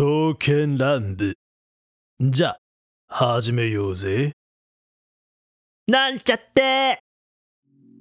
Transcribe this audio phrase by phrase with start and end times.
[0.00, 1.34] 刀剣乱舞。
[2.20, 2.56] じゃ、
[3.08, 4.32] 始めようぜ。
[5.86, 6.98] なんちゃって！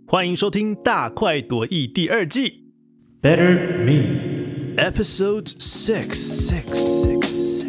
[0.08, 2.72] 欢迎收听《大快朵颐》第二季
[3.22, 4.76] Better Me。
[4.78, 7.66] ，Episode Six Six Six。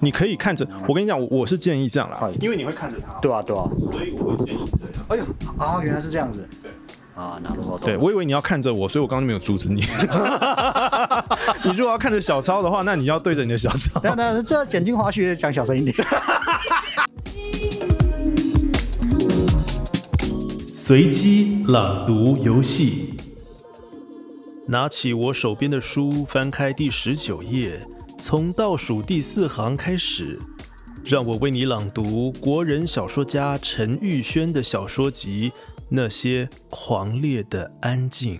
[0.00, 3.70] 你可以看着，我跟你讲，我我是建议这样啦好，因为你会看着他，对啊，对啊。
[3.92, 5.06] 所以我会建议这样。
[5.08, 5.24] 哎呦，
[5.58, 6.48] 啊，原来是这样子。
[7.16, 7.84] 啊，なるほど。
[7.84, 9.82] 对，我以为你要看着我，所以我刚刚就没有阻止你。
[11.64, 14.00] 你如果要看着小抄的话，那你要对着你的小抄。
[14.00, 15.94] 等等，这简精华学讲小声一点。
[20.72, 23.14] 随机朗读游戏。
[24.68, 27.78] 拿起我手边的书，翻开第十九页，
[28.18, 30.38] 从倒数第四行开始，
[31.04, 35.52] 让我为你朗读国人小说家陈玉轩的小说集《
[35.89, 38.35] 那些狂烈的安静》。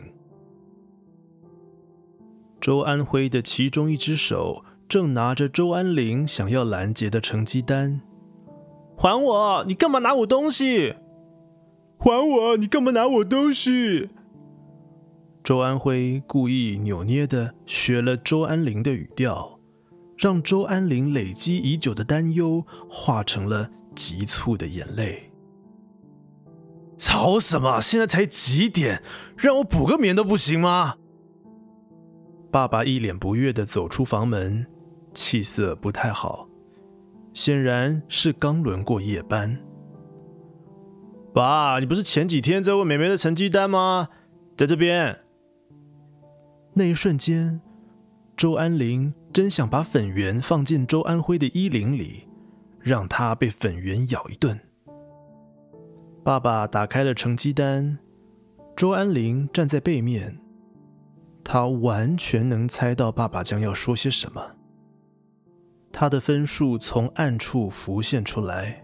[2.60, 8.02] 周安辉的其中一只手正拿着周安林想要拦截的成绩单，
[8.98, 9.64] 还我！
[9.68, 10.96] 你干嘛拿我东西？
[11.98, 12.58] 还我！
[12.58, 14.10] 你干嘛拿我东西？
[15.44, 19.60] 周安辉故意扭捏的学了周安林的语调，
[20.18, 25.27] 让周安林累积已久的担忧化成了急促的眼泪。
[26.98, 27.80] 吵什么？
[27.80, 29.02] 现在才几点？
[29.38, 30.96] 让我补个眠都不行吗？
[32.52, 34.66] 爸爸一脸不悦的走出房门，
[35.14, 36.50] 气色不太好，
[37.34, 39.60] 显然是刚轮过夜班。
[41.34, 44.10] 爸，你不是前几天在问妹妹的成绩单吗？
[44.58, 45.20] 在这边。
[46.74, 47.62] 那一瞬间，
[48.36, 52.28] 周安林真想把粉圆放进周安辉的衣领里，
[52.80, 54.60] 让他被粉圆咬一顿。
[56.28, 58.00] 爸爸打开了成绩单，
[58.76, 60.38] 周安林站在背面，
[61.42, 64.46] 他完全能猜到爸爸将要说些什么。
[65.90, 68.84] 他的分数从暗处浮现出来，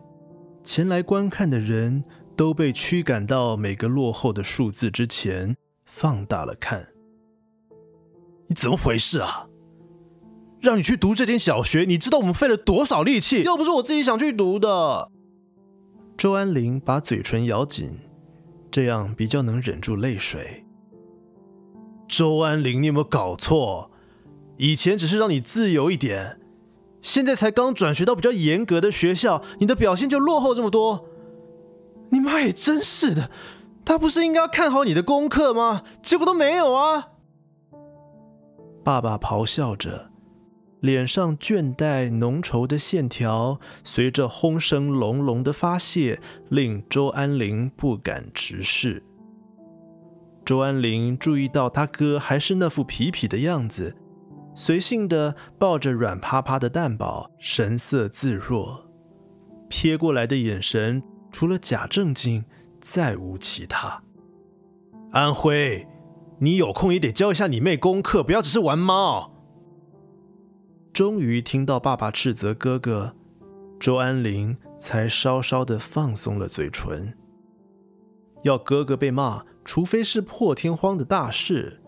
[0.63, 2.05] 前来观看的人。
[2.35, 6.87] 都被驱赶到每个落后的数字之前，放大了看。
[8.47, 9.47] 你怎么回事啊？
[10.59, 13.43] 让你去读这间小学，你知道我们费了多少力气？
[13.43, 15.11] 又不是我自己想去读的。
[16.17, 17.99] 周安林把嘴唇咬紧，
[18.71, 20.65] 这样比较能忍住泪水。
[22.07, 23.91] 周安林，你有没有搞错？
[24.57, 26.39] 以前只是让你自由一点，
[27.01, 31.09] 现在才刚转学到比较严格的学校，你的表现就落后这么多。
[32.11, 33.31] 你妈也真是的，
[33.83, 35.83] 她不是应该要看好你的功课吗？
[36.01, 37.09] 结果都没有啊！
[38.83, 40.11] 爸爸咆哮着，
[40.83, 49.01] 脸上倦怠浓稠的线条随着轰声隆隆的发泄，令周安林不敢直视。
[50.43, 53.95] 周安林注意到他哥还是那副痞痞的样子，
[54.53, 58.83] 随性的抱着软趴趴的蛋宝，神色自若，
[59.69, 61.01] 瞥过来的眼神。
[61.31, 62.43] 除了假正经，
[62.81, 64.03] 再无其他。
[65.13, 65.87] 安徽，
[66.39, 69.32] 你有空也得教一下你妹功课，不要只是玩猫。
[70.93, 73.15] 终于听到爸爸斥责哥哥，
[73.79, 77.17] 周安林才稍稍的放松了嘴唇。
[78.43, 81.81] 要哥哥被骂，除非是破天荒的大事，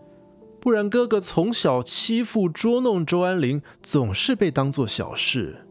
[0.60, 5.68] 不然哥哥从小欺负捉弄周安林，总是被当做小事。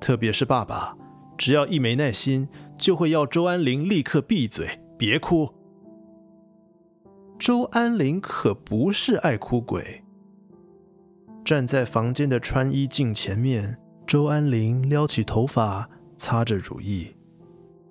[0.00, 0.96] 特别是爸爸。
[1.36, 2.48] 只要一没耐心，
[2.78, 5.52] 就会要周安林立刻闭嘴，别哭。
[7.38, 10.03] 周安林可不是爱哭鬼。
[11.44, 17.14] 站在房间的穿衣镜前面，周安林撩起头发，擦着乳液，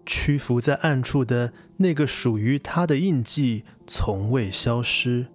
[0.05, 5.27] 屈服在暗处的那个属于他的印记从未消失。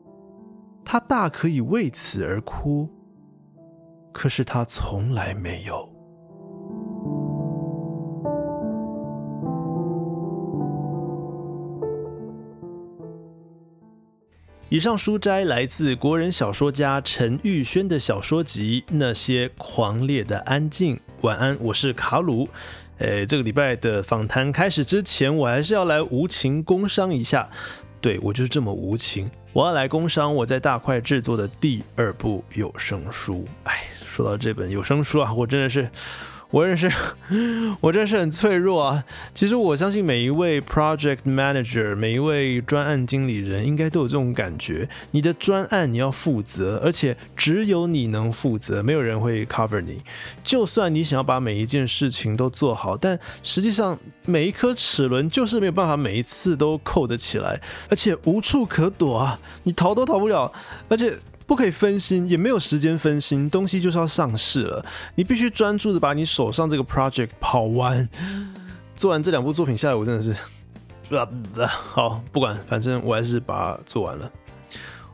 [0.84, 2.88] 他大可以为此而哭，
[4.12, 5.88] 可是他从来没有。
[14.70, 20.94] 以上书摘来自国人小说家陈玉轩的小说集《那些狂烈的安静》。
[21.22, 22.46] 晚安，我是卡鲁。
[22.98, 27.48] 诶，这个礼拜的访谈开始之前，我还是要来无情工商一下。
[28.02, 33.48] 对我就是这么无情，我要来工商我在大块制作的第二部有声书。
[33.64, 35.88] 哎，说到这本有声书啊，我真的是。
[36.50, 36.90] 我认识，
[37.80, 39.04] 我真是很脆弱啊！
[39.34, 44.88] 其实我相信每一位 project manager，每一位专案经理人，应该都有这种感觉。
[45.10, 50.00] 你的专案你要负责，而且只有你能负责，没有人会 cover 你。
[50.42, 57.60] 就算你想要把每一件事情都做好，但实际上每一颗齿轮就是没有办法每一次都扣得起来，
[57.90, 59.38] 而且无处可躲啊！
[59.64, 60.50] 你逃都逃不了，
[60.88, 61.18] 而且。
[61.48, 64.84] 不可以分心，也没有时间分心，东西就是要上市了，
[65.14, 68.06] 你必须专注的把你手上这个 project 跑完。
[68.94, 70.36] 做完这两部作品下来，我真的是，
[71.66, 74.30] 好，不管，反正我还是把它做完了。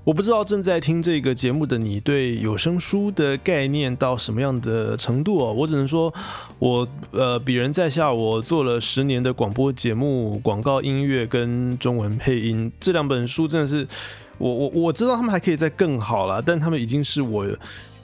[0.02, 5.50] 我不知道正在听这个节目的你对有声书的概念到什么样的程度哦。
[5.52, 6.12] 我只能说，
[6.58, 13.88] 我呃鄙人在下，我做了十年的广播节目、广告音乐跟中文配音，这两本书真的是
[14.38, 17.46] 我我我知道他们还可以再更好了，但他们已经是我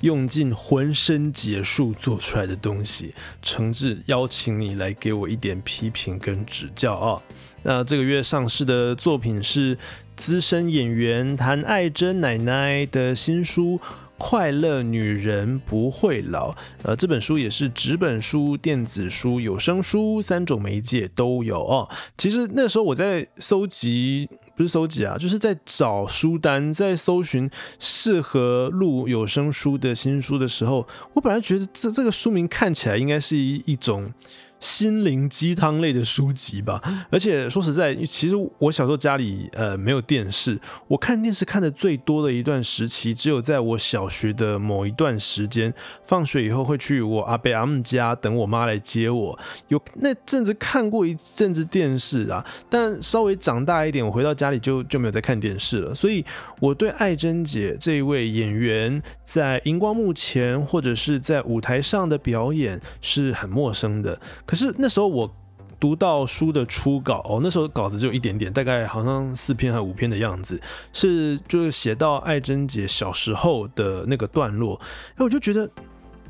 [0.01, 3.15] 用尽浑身解数做出来的东西。
[3.43, 7.23] 诚挚邀请你来给我一点批评跟指教啊！
[7.63, 9.77] 那这个月上市的作品是。
[10.17, 13.79] 资深演员谭爱珍奶奶的新书
[14.19, 16.53] 《快乐女人不会老》，
[16.83, 21.89] 呃，这本书也是纸本书、电子书、有声书三种媒介都有哦。
[22.19, 24.29] 其实那时候我在搜集，
[24.61, 34.13] 不是搜集啊，就是在找书单，在搜寻适合录有声书的新书的时候，我本来觉得这这个书名看起来应该是一一种。
[34.61, 36.81] 心灵鸡汤类的书籍吧，
[37.11, 45.73] 而且说实在，其实我小时候家里呃没有电视，我看电视看的最多的一段时期，只有在我小学的某一段时间，
[46.05, 56.23] 放学以后会去我阿伯阿姆家等我妈来接我，有那阵子看过一阵子电视啊，但稍微长大一点，我回到家里就就没有再看电视了，所以
[56.61, 64.21] 我对艾珍姐这一位演员在荧光幕前或者是在舞台上的表演是很陌生的。
[64.51, 65.33] 可是那时候我
[65.79, 70.61] 读到书的初稿哦，那时候稿子就一点点，大概好像四篇还五篇的样子，
[70.93, 74.81] 是就是写到爱珍姐小时候的那个段落，
[75.15, 75.71] 哎，我就觉得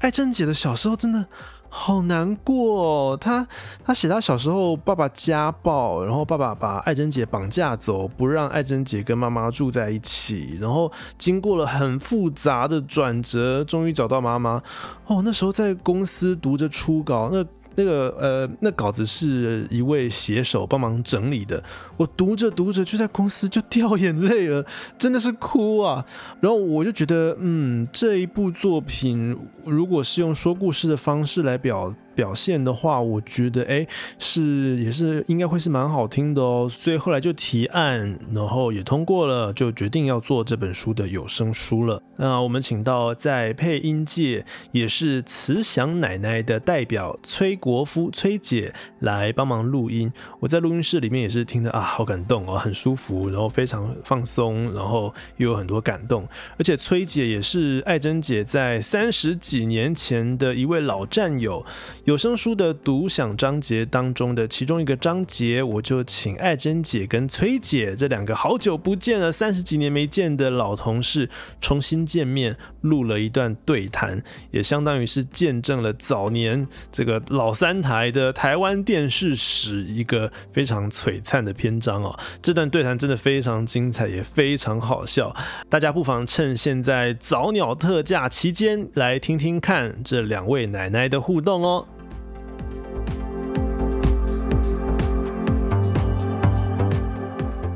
[0.00, 1.24] 爱珍姐的小时候真的
[1.70, 3.16] 好难过。
[3.16, 3.48] 她
[3.82, 14.62] 她写她小时候爸爸家暴，然后爸爸把爱珍姐绑架走，不让爱珍姐跟妈妈住在一起，然后经过了很复杂的转折，终于找到妈妈。
[15.06, 17.42] 哦，那时候在公司读着初稿，那。
[17.76, 21.62] 那个呃，那稿子是一位写手帮忙整理的。
[21.96, 24.64] 我读着读着就在公司就掉眼泪了，
[24.98, 26.04] 真的是哭啊！
[26.40, 31.94] 然后我就觉得，嗯，这一部作品如果是用说故事的方式来表。
[32.20, 33.86] 表现的话，我觉得哎，
[34.18, 42.02] 是也是应该会是蛮好听的哦，所以后来就提案，然后也通过了，就决定要做这本书的有声书了。
[42.18, 50.12] 那我们请到在配音界也是慈祥奶奶的代表崔国夫崔姐来帮忙录音。
[50.40, 56.28] 我在录音室里面也是听得啊，好感动哦，很舒服，然后非常放松，然后又有很多感动。
[56.58, 61.64] 而且崔姐也是爱珍姐在三十几年前的一位老战友。
[62.10, 71.30] 有声书的独享章节当中的其中一个章节，我就请爱珍姐跟崔姐这两个好久不见了、三十几年没见的老同事
[71.60, 74.20] 重新见面，录了一段对谈，
[74.50, 82.18] 也相当于是见证了早年这个老三台的台湾电视史一个非常璀璨的篇章哦。
[82.42, 85.32] 这段对谈真的非常精彩，也非常好笑，
[85.68, 91.86] 大家不妨趁现在早鸟特价期间来听听看这两位奶奶的互动哦。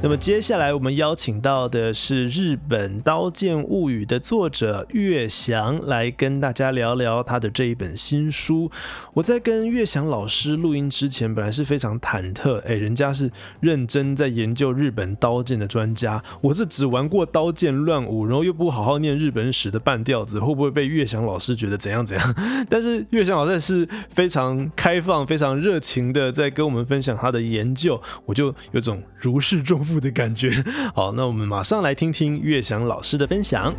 [0.04, 8.70] 那么接下来我们邀请到的是日本《刀剑物语》的作者岳翔来跟大家聊聊他的这一本新书。
[9.14, 13.30] 我在跟岳翔老师录音之前，本来是非常忐忑，哎，人家是
[13.60, 22.34] 认真在研究日本刀剑的专家，我是只玩过《刀剑乱舞》，然后又不好好念日本史的半吊子，会不会被岳翔老师觉得怎样怎样？
[22.68, 29.93] 但是岳翔老师是非常开放、非常热情的在跟我们分享他的研究，我就有种如释重负。
[30.00, 30.50] 的感觉，
[30.94, 33.74] 好，那我们马上来听听岳翔老师的分享。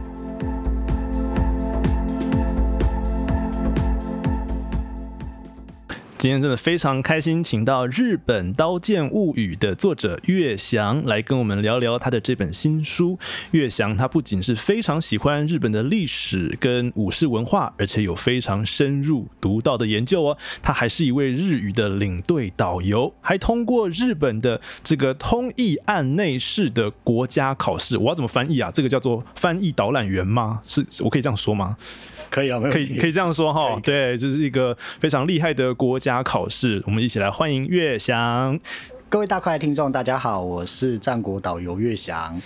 [6.25, 13.19] 今天真的非常开心，请到《日本刀剑物语》的作者岳翔来跟我们聊聊他的这本新书。
[13.51, 20.35] 岳翔他不仅是非常喜欢日本的历史跟武士文化，而且有非常深入独到的研究哦。
[20.63, 27.99] 他还是一位日语的领队导游，还通过日本的这个通译案内事的国家考试。
[27.99, 28.71] 我要怎么翻译啊？
[28.71, 30.59] 这个叫做翻译导览员吗？
[30.63, 31.77] 是我可以这样说吗？
[32.31, 36.83] 可以啊，可以可以这样说哈，对，这是一个非常厉害的国家考试。
[36.85, 38.59] 我们一起来欢迎岳翔。
[39.07, 42.41] 各位大快听众，大家好，我是战国导游岳翔。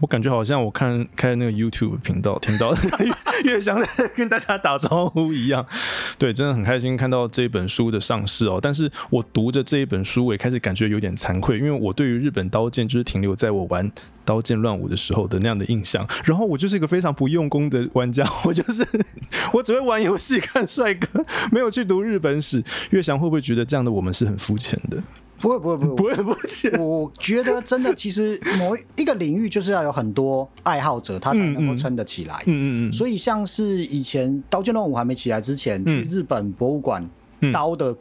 [0.00, 2.74] 我感觉好像我看开那个 YouTube 频道听到
[3.44, 5.64] 岳翔在跟大家打招呼一样。
[6.18, 8.58] 对，真的很开心看到这本书的上市哦。
[8.60, 13.88] 但是我读着这一本书，我也开始感觉有点惭愧，因为我对于日本刀剑就是停留在我玩。
[14.24, 16.06] 刀剑乱舞的时候的那样的印象。
[16.24, 18.86] 然后我就是一个非常不用功的玩家， 我就是
[19.52, 22.62] 我只会玩游戏、看帅哥，没有去读日本史。
[22.90, 25.02] 岳翔会不会觉得这样的我们是很肤浅的？
[25.38, 26.72] 不会不会不会不会，会肤浅。
[26.80, 32.36] 我觉得真的，其实某一个领域就是要有很多爱好者，他才能够撑得起来。
[32.46, 37.04] 嗯嗯嗯，所以像是以前刀剑乱舞还没起来之前，去日本博物馆
[37.52, 37.92] 刀的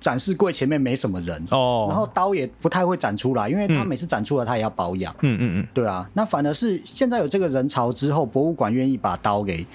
[0.00, 5.14] 展示柜前面没什么人，哦，然后刀也不太会展出来，因为他每次展出来他也要保养。
[5.22, 9.66] 嗯嗯嗯，对啊，那反而是现在有这个人潮之后，博物馆愿意把刀给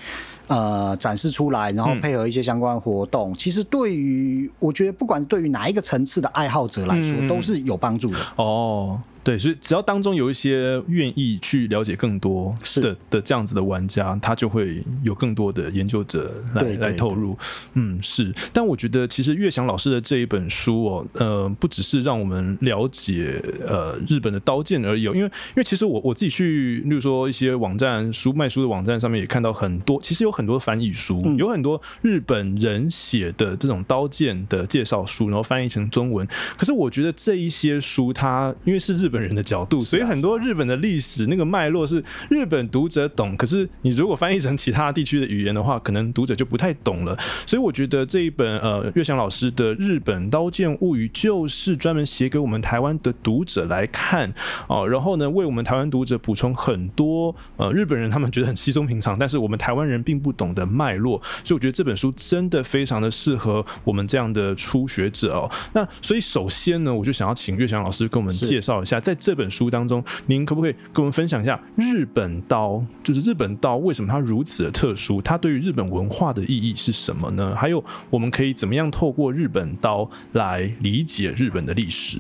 [0.48, 7.28] 呃展示出来，然后配合一些相关活动，其实对于我觉得不管对于哪一个层次的爱好者来说，嗯。
[7.28, 8.20] 都是有帮助的。
[8.38, 9.00] 哦，
[9.30, 17.38] 对，所以只要当中有一些愿意去了解更多是的的这样子的玩家，他就会有更多的研究者来来投入。
[17.76, 18.34] 嗯，是。
[18.52, 36.28] 但我觉得其实岳翔老师的这一本书哦，呃，不只是让我们了解呃日本的刀剑而已哦，因为因为其实我我自己去，例如说一些网站书卖书的网站上面也看到很多，其实有很多翻译书，嗯有很多日本人写的这种刀剑的介绍书，然后翻译成中文。
[36.58, 43.36] 可是我觉得这一些书，它因为是日本人的角度，所以很多日本的历史那个脉络是日本读者懂。
[43.36, 47.18] 可是你如果翻译成其他地区的语言的话，可能读者就不太懂了。
[47.46, 54.32] 所以我觉得这一本呃岳翔老师的《日本刀剑物语》就是专门写给我们台湾的读者来看
[54.68, 61.22] 哦，然后呢为我们台湾读者补充很多呃日本人他们觉得很稀松平常，但是我们台湾人并不懂的脉络。
[61.44, 65.50] 所以我觉得这本书真的非常的适合我们这样的初学者哦。
[65.74, 75.22] 那所以首先呢，我就想要请岳翔老师跟我们介绍一下，在这本书当中，您可不可以跟我们分享一下日本刀，就是日本刀为什么它如此的特殊？
[75.22, 77.56] 它对于日本文化的意义是什么呢？
[77.56, 82.18] 还有我们可以怎么样透过日本刀来理解日本的历史？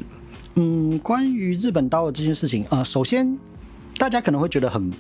[0.55, 3.37] 嗯，关于日本刀的这件事情，啊，首先
[3.97, 4.91] 大家可能会觉得很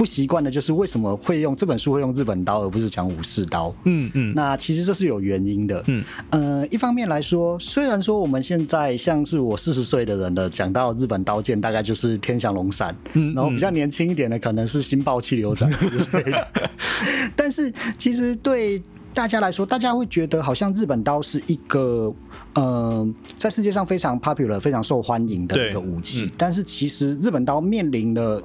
[0.00, 3.70] 不习惯的，就是为什么会用这本书会用日本刀，而不是讲武士刀？
[3.84, 5.84] 嗯嗯那其实这是有原因的。
[5.88, 16.48] 嗯，呃，一方面来说，虽然说我们现在像是我四十岁的人的讲到日本刀剑，大概就是天翔龙闪，嗯然后比较年轻一点的可能是新爆气流斩之类的。
[17.36, 22.10] 但是其实对大家来说，大家会觉得好像日本刀是一个。
[22.54, 28.42] 呃，在世界上非常 popular、非常受欢迎的一个武器，嗯但是其实日本刀面临了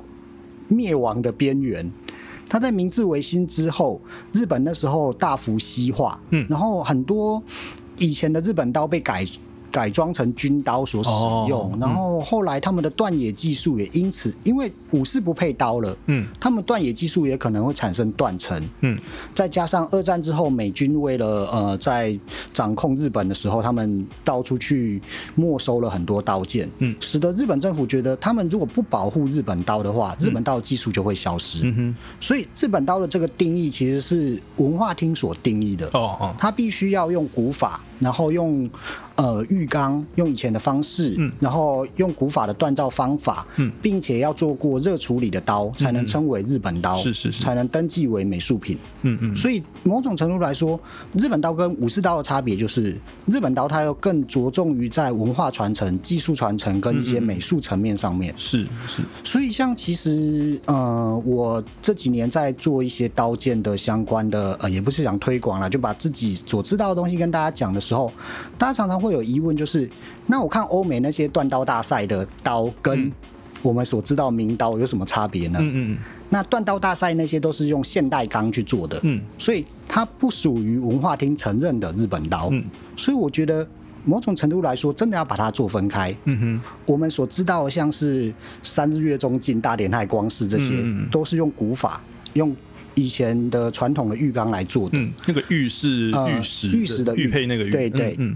[0.67, 1.89] 灭亡的边缘。
[2.47, 3.99] 他在明治维新之后，
[4.31, 7.41] 日本那时候大幅西化，嗯然后很多
[7.97, 9.25] 以前的日本刀被改
[9.75, 11.09] 改装成军刀所使
[11.49, 16.25] 用，然后后来他们的断野技术也因此，因为武士不配刀了，嗯。
[16.39, 18.97] 他们断野技术也可能会产生断层，嗯。
[19.33, 22.17] 再加上二战之后，美军为了呃在
[22.53, 25.01] 掌控日本的时候，他们到处去
[25.35, 26.95] 没收了很多刀剑，嗯。
[27.01, 31.59] 使得日本政府觉得他们如果不保护日本刀的话，日本刀技术就会消失。
[31.63, 38.69] 嗯哼，所以日本刀的这个定义其实是文化厅所定义的，哦哦，它必须要用古法，然后用
[39.15, 41.31] 呃浴缸，用以前的方式，嗯。
[41.39, 43.71] 然后用古法的锻造方法，嗯。
[43.81, 47.43] 并且要做过热处理的刀，才能称为日本刀，是是是。
[47.43, 48.77] 才能登记为美术品。
[49.03, 49.35] 嗯嗯。
[49.35, 50.79] 所以某种程度来说，
[51.13, 58.33] 日本刀跟武士刀的差别就是，日本刀它要更着重于在文化传承、技术传承跟一些美术层面上面。
[58.37, 68.11] 是是，所以像其实呃，我这几年在做一些刀剑的相关的呃，也不是想推广了，就把自己所知道的东西跟大家讲的时候，
[68.57, 69.89] 大家常常会有疑问，就是
[70.25, 73.11] 那我看欧美那些断刀大赛的刀跟
[73.61, 75.59] 我们所知道名刀有什么差别呢？
[75.61, 82.49] 嗯嗯那断刀大赛那些都是用现代钢去做的，嗯所以它不属于文化厅承认的日本刀。
[82.51, 82.63] 嗯
[82.97, 83.65] 所以我觉得
[84.03, 86.15] 某种程度来说，真的要把它做分开。
[86.25, 92.01] 嗯哼，我们所知道像是三日月中进、大典太光式这些，嗯嗯嗯都是用古法，
[92.33, 92.55] 用
[92.95, 94.97] 以前的传统的浴缸来做的。
[94.97, 98.35] 嗯，那个玉是呃玉石玉石的玉玉配那个玉，对对嗯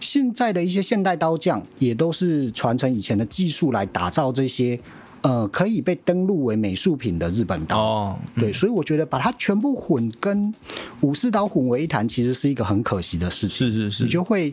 [0.00, 4.78] 现在的一些现代刀匠也都是传承以前的技术来打造这些。
[5.24, 10.52] 呃，可以被登录为美术品的日本嗯刀，哦，对，所以我觉得把它全部混跟
[11.02, 13.68] 武士刀混为一谈，其实是一个很可惜的事情。
[13.68, 14.52] 是是是，你就会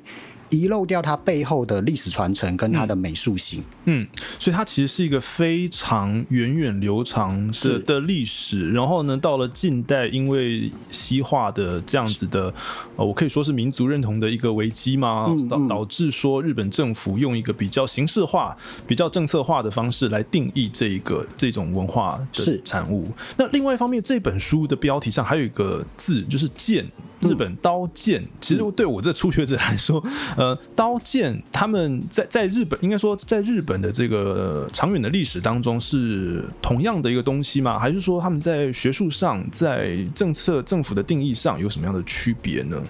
[0.50, 3.64] 遗漏掉它背后的历史传承跟它的美术性。
[3.86, 8.72] 嗯，所以它其实是一个非常源远流长的的历史。
[8.72, 12.54] 然后呢，到了近代，因为西化的这样子的，
[12.96, 18.56] 呃，我可以说是民族认同的一个危机嘛，导嗯嗯导致说日本政府用一个比较形式化、
[18.88, 23.12] 比较政策化的方式来定义这一个这种文化的产物。
[23.38, 26.86] 那另外一方面，这本书的标题上还有一个字，就是剑。
[27.22, 30.02] 日本刀剑，其实对我这初学者来说，
[30.40, 37.78] 呃，刀剑他们在在日本应该说在日本的这个长远的历史当中是同样的一个东西吗？
[37.78, 42.82] 还是说他们在学术上、在政策政府的定义上有什么样的区别呢？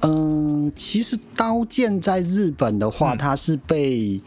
[0.00, 4.20] 嗯，其实刀剑在日本的话，它是被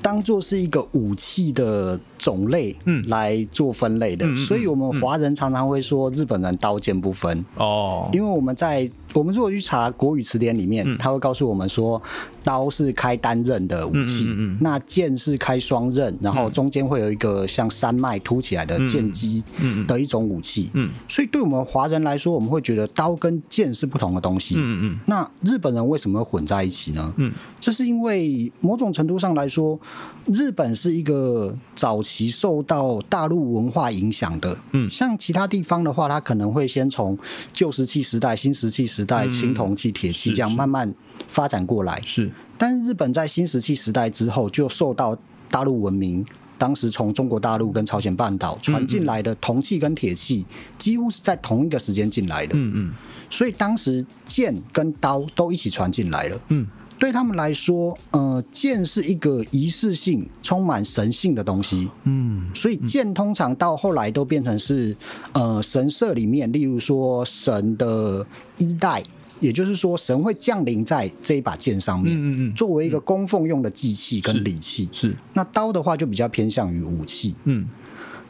[0.00, 4.24] 当做是一个武器的种类，嗯来做分类的。
[4.36, 12.00] 所以我们华人常常会说日本人刀剑不分，哦，因为我们在我们如果去查国语词典里面，它会告诉我们说，
[12.42, 14.26] 刀是开单刃的武器，
[14.60, 19.42] 那剑是开双刃，然后中间会有一个像山脉凸起来的剑基
[19.86, 20.70] 的一种武器。
[20.74, 24.54] 嗯所以对我们华人来说，我们会觉得刀跟剑是不同的东西。
[24.56, 27.14] 嗯嗯那日本人为什么会混在一起呢？
[27.16, 29.78] 嗯，这是因为某种程度上来说，
[30.26, 34.56] 日本是一个早期受到大陆文化影响的。
[34.72, 37.18] 嗯像其他地方的话，它可能会先从
[37.52, 40.92] 旧石器时代、新石器时代、嗯青铜器、铁器这样慢慢
[41.26, 42.00] 发展过来。
[42.04, 45.16] 是但是日本在新石器时代之后，就受到
[45.50, 46.24] 大陆文明。
[46.58, 50.46] 当时从中国大陆跟朝鲜半岛传进来的铜器跟铁器，
[50.78, 52.54] 几乎是在同一个时间进来的。
[52.54, 52.94] 嗯嗯
[53.28, 56.40] 所以当时剑跟刀都一起传进来了。
[56.50, 56.64] 嗯
[57.02, 64.96] 对他们来说，呃，剑是一个仪式性、充满神性的东西，嗯所以剑通常到后来都变成是
[65.32, 68.24] 呃神社里面，例如说神的
[68.58, 69.02] 衣带，
[69.40, 74.88] 也就是说神会降临在这一把剑上面，嗯嗯嗯作为一个供奉用的祭器跟礼器。
[74.92, 75.12] 是。
[75.32, 77.34] 那刀的话就比较偏向于武器。
[77.46, 77.66] 嗯。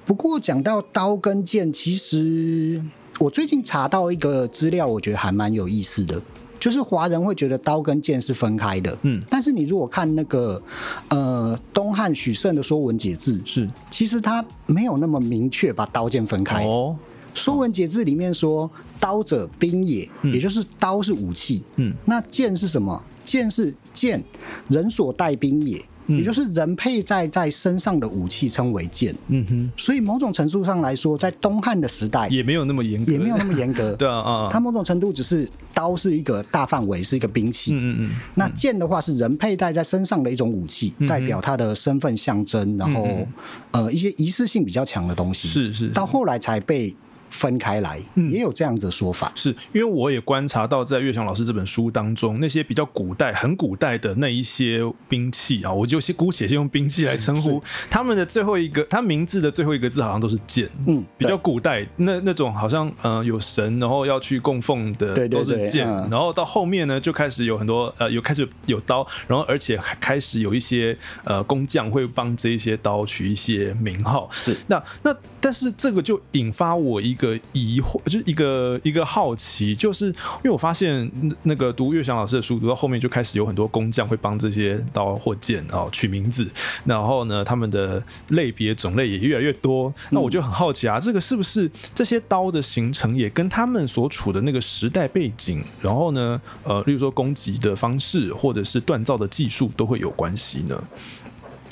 [0.07, 2.83] 不过讲到刀跟剑，其实
[3.19, 6.21] 我最近查到一个资料，我觉得还蛮有意思的，
[6.63, 9.21] 就是华人会觉得刀跟剑是分开的，嗯。
[9.29, 10.63] 但是你如果看那个
[11.09, 13.69] 呃东汉许慎的《说文解字》，是。
[13.91, 16.65] 其实他没有那么明确把刀剑分开。
[16.65, 16.97] 哦
[17.35, 21.65] 说文解字》里面说：“刀者，兵也，也就是刀是武器。
[21.77, 21.93] 嗯。
[22.05, 23.03] 那剑是什么？
[23.25, 24.23] 剑是剑，
[24.69, 29.15] 人所带兵也，嗯也就是人佩戴在身上的武器称为剑。
[29.29, 33.93] 嗯哼所以某种程度上来说，在东汉的时代也没有那么严格，也没有那么严格。
[33.97, 37.73] 对啊啊它某种程度只是刀是一个大范围，是一个兵器。
[37.75, 43.27] 嗯嗯嗯那剑的话是人佩戴在身上的一种武器，代表他的身份象征，然后、
[43.71, 45.49] 呃一些仪式性比较强的东西。
[45.49, 46.95] 是是到后来才被
[47.33, 48.31] 分开来，嗯。
[48.31, 49.33] 也有这样子的说法。
[49.35, 74.57] 是因为我也观察到，在岳翔老师这本书当中，那些比较古代、很古代的那一些兵器啊，我就先姑且先用兵器来称呼他们的最后一个，他名字的最后一个字好像都是剑，嗯，比较古代那那种好像呃有神，然后要去供奉的都是剑，然后到后面呢就开始有很多呃有开始有刀，然后而且开始有一些呃工匠会帮这一些刀取一些名号，是。
[74.67, 81.11] 那那但是这个就引发我一个疑惑，就是一个一个好奇，就是因为我发现
[81.45, 86.51] 那个读岳翔老师的书，读到后面就开始有很多工匠会帮这些刀或剑哦取名字，
[86.85, 89.93] 然后呢，他们的类别种类也越来越多。
[90.11, 100.83] 那我就很好奇啊，这个是不是这些刀的形成也跟他们所处的那个时代背景，然后呢，呃，例如说攻击的方式或者是锻造的技术都会有关系呢？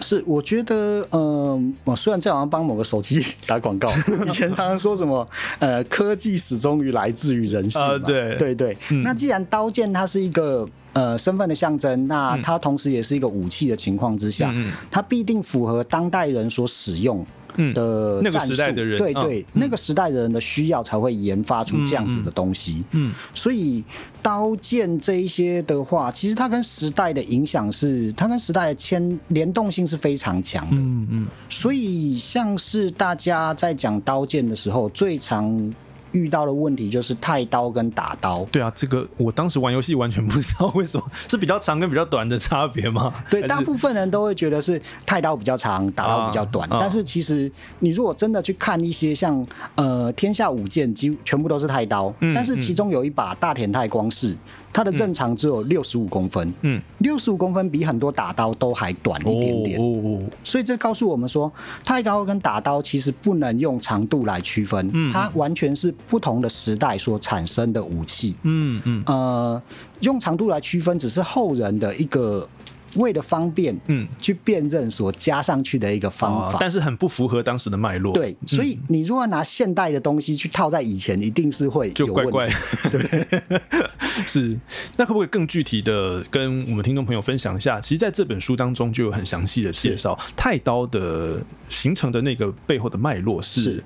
[0.00, 3.88] 是，我觉得，嗯、我虽然这好像帮某个手机打广告，
[4.26, 5.26] 以前常常说什么，
[5.58, 8.76] 呃，科技始终于来自于人性嘛、啊对对对。
[8.90, 14.52] 嗯那既然刀剑它是一个呃身份的象征，那它同时也是一个武器的情况之下，
[14.90, 17.24] 它必定符合当代人所使用。
[17.56, 22.84] 嗯的那个时代的人嗯对对，那个时代的人的需要才会研发出这样子的东西。
[22.92, 23.82] 嗯所以
[24.22, 30.76] 刀剑这一些的话，其实它跟时代的影响是，它跟时代的牵联动性是非常强的。
[30.76, 35.74] 嗯嗯所以像是大家在讲刀剑的时候，最常
[36.12, 38.44] 遇到的问题就是太刀跟打刀。
[38.52, 43.12] 对啊，这个我当时玩游戏完全不知道为什么是比较长跟比较短的差别吗？
[43.30, 46.68] 对，大部分人都会觉得是太刀比较长，打刀比较短。
[46.78, 49.44] 但是其实你如果真的去看一些像
[49.74, 54.36] 呃天下五剑，几乎全部都是太刀，嗯但是其中有一把大田太光式，
[54.72, 60.30] 它的正常只有六十五公分，嗯，六十五公分比很多打刀都还短一点点。
[60.44, 61.52] 所以这告诉我们说，
[61.84, 65.12] 太刀跟打刀其实不能用长度来区分，嗯。
[65.12, 68.36] 它完全是不同的时代所产生的武器。
[68.42, 69.02] 嗯嗯。
[69.06, 69.62] 呃，
[70.00, 72.48] 用长度来区分，只是后人的一个
[72.96, 76.52] 为了方便，嗯去辨认所加上去的一个方法。
[76.52, 82.48] 啊但是很不符合当时的脉络，对，所以你如果拿现代的东西去套在以前，一定是会就怪怪，
[82.90, 83.26] 对，
[84.26, 84.58] 是。
[84.98, 87.80] 那可不可以更具体的跟我们听众朋友分享一下？
[87.80, 93.84] 其实在这本书当中就有很详细的介绍太刀的形成的那个背后的脉络是是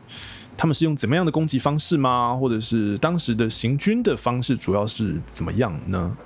[0.57, 2.37] 他们是用怎么样的攻击方式吗？
[2.37, 6.17] 或者是当时的行军的方式主要是怎么样呢？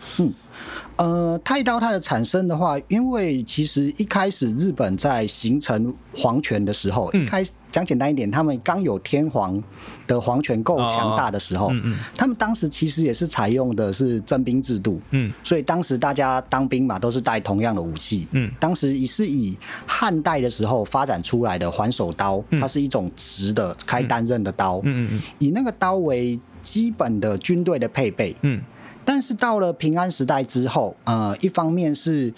[0.96, 9.62] 呃，太刀它的产生的话，因为其实一开始日本在形成皇权的时候，一开始讲简单一点，他们刚有天皇
[10.08, 11.96] 的皇权够强大的时候，嗯嗯。
[12.16, 15.32] 他们当时其实也是采用的是征兵制度，嗯。
[15.44, 18.26] 所以当时大家当兵嘛，都是带同样的武器。
[18.32, 18.50] 嗯。
[18.58, 25.22] 当时也是以汉代的时候发展出来的环手刀，它是一种直的开单刃的刀，嗯嗯。
[25.38, 28.34] 以那个刀为基本的军队的配备。
[28.42, 28.60] 嗯
[29.08, 32.30] 但是到了平安时代之后，呃，一方面是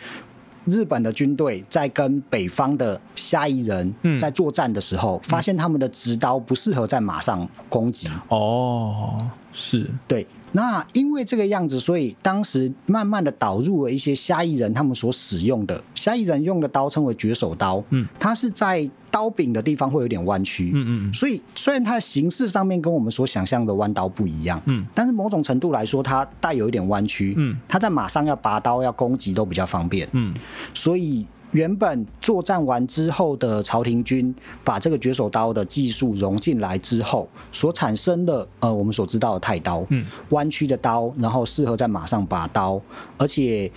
[0.67, 4.17] 日本的军队在跟北方的虾夷人嗯。
[4.21, 8.09] 在作战的时候，发现他们的直刀不适合在马上攻击。
[8.29, 9.19] 哦，
[9.53, 9.91] 是。
[10.07, 30.35] 对，那因为这个样子，所以当时慢慢的导入了一些虾夷人他们所使用的虾夷人用的刀称为绝手刀，嗯，它是在刀柄的地方会有点弯曲，嗯嗯所以虽然它的形式上面跟我们所想象的弯刀不一样，嗯，但是某种程度来说，它带有一点弯曲，嗯，它在马上要拔刀要攻击都比较方便，嗯。
[30.75, 34.35] 所以原本作战完之后的朝廷军
[34.65, 42.81] 把这个绝手刀的技术融进来之后，所产生的呃我们所知道的太刀，嗯，弯曲的刀，然后适合在马上拔刀，
[43.19, 43.71] 而且。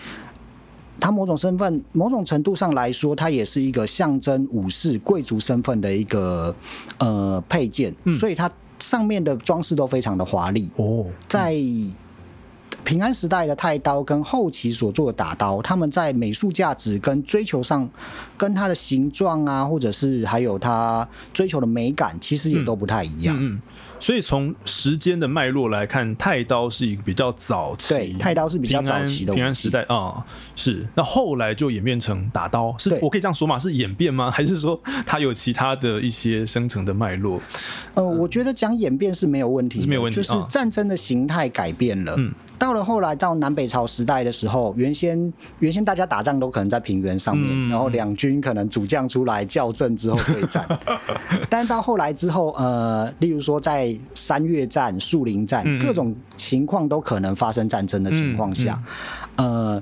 [1.00, 6.56] 它某种身份、某种程度上来说，它也是一个象征武士、贵族身份的一个
[7.00, 10.72] 呃配件，所以它上面的装饰都非常的华丽。
[10.78, 11.58] 哦，在
[12.84, 17.90] 平安时代的太刀跟后期所做的打刀，他们在美术价值跟追求上，
[18.38, 23.36] 跟它的形状啊，或者是还有它追求的美感，其实也都不太一样。
[23.38, 23.62] 嗯嗯，
[24.04, 30.22] 所以从时间的脉络来看，太刀是一个比较早期，对太刀是比较早期的平安时代啊、
[30.58, 30.86] 是。
[30.94, 33.58] 那后来就演变成打刀，是我可以这样说吗？
[33.58, 34.30] 是演变吗？
[34.30, 37.40] 还是说它有其他的一些生成的脉络？
[37.96, 42.14] 呃，我觉得讲演变是没有问题，是没有问题就是啊战争的形态改变了。
[42.18, 50.66] 嗯到了后来到南北朝时代的时候，原先原先大家打仗都可能在平原上面，嗯然后两军可能主将出来校正之后对战。
[51.50, 58.82] 但到后来之后，呃，例如说在山岳战、树林战，各种情况都可能发生战争的情况下，
[59.36, 59.82] 呃，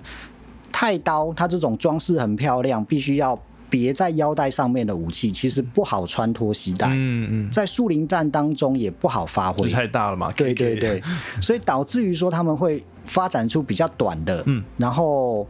[0.71, 3.37] 太刀它这种装饰很漂亮，必须要
[3.69, 6.87] 别在腰带上面的武器，其实不好穿脱系带。
[6.89, 10.31] 嗯嗯，在树林战当中也不好发挥，太大了嘛。
[10.33, 11.01] 对对对，
[11.41, 15.47] 所以导致于说他们会发展出比较短的，嗯，然后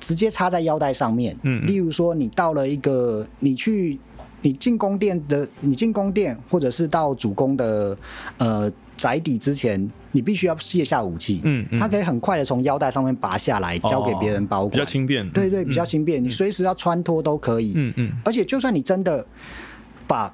[0.00, 1.66] 直接插在腰带上面，嗯嗯。
[1.66, 4.00] 例如说你到了一个你去
[4.42, 7.96] 你进宫殿的，你进宫殿或者是到主公的
[8.38, 11.78] 呃宅邸之前，你必须要卸下武器，嗯嗯。
[11.78, 15.28] 它可以很快的从腰带上面拔下来，交给别人保管，比较轻便。
[15.30, 18.12] 对对，比较轻便，你随时要穿脱都可以，嗯嗯。
[18.24, 19.24] 而且就算你真的
[20.06, 20.32] 把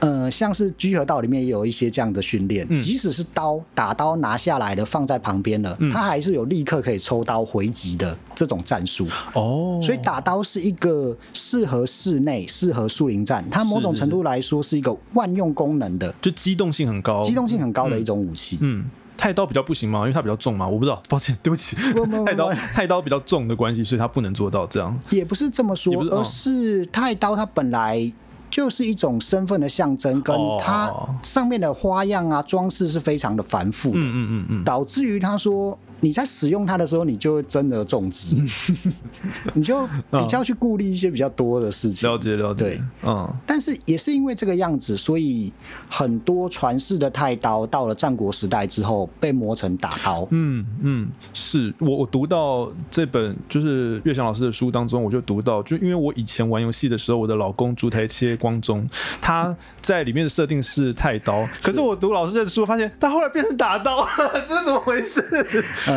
[0.00, 9.06] 呃，像是居合道里面也有一些这样的训练，嗯即使是刀打刀拿下来的放在旁边了，嗯它还是有立刻可以抽刀回击的这种战术。
[9.32, 18.58] 哦，所以打刀是一个适合室内、适合树林战，它某种程度来说是一个万用功能的、就机动性很高，机动性很高的一种武器。
[18.60, 18.84] 嗯，
[19.16, 20.00] 太刀比较不行吗？
[20.00, 20.68] 因为它比较重嘛？
[20.68, 24.94] 我不知道， 抱歉，对不起不不不，太刀太刀比较重的关系，所以它不能做到这样。
[25.10, 28.12] 也不是这么说，而是太刀它本来
[28.50, 30.56] 就是一种身份的象征，跟哦。
[30.60, 38.36] 它上面的花样啊装饰是非常的繁复的，嗯嗯嗯嗯，导致于他说你在使用它的时候，你就会增而重之，
[39.54, 42.08] 你就比较去顾虑一些比较多的事情。
[42.08, 45.52] 了解了解，对，嗯但是也是因为这个样子，所以
[45.88, 50.26] 很多传世的太刀到了战国时代之后被磨成打刀。
[50.30, 58.86] 嗯嗯，是我我读到这本就是岳翔老师的书当中，我就读到，就因为我以前玩游戏的时候，我的老公烛台切光中，
[59.20, 64.08] 他在里面的设定是太刀，可是我读老师的书发现他后来变成打刀了，
[64.46, 65.22] 这是怎么回事？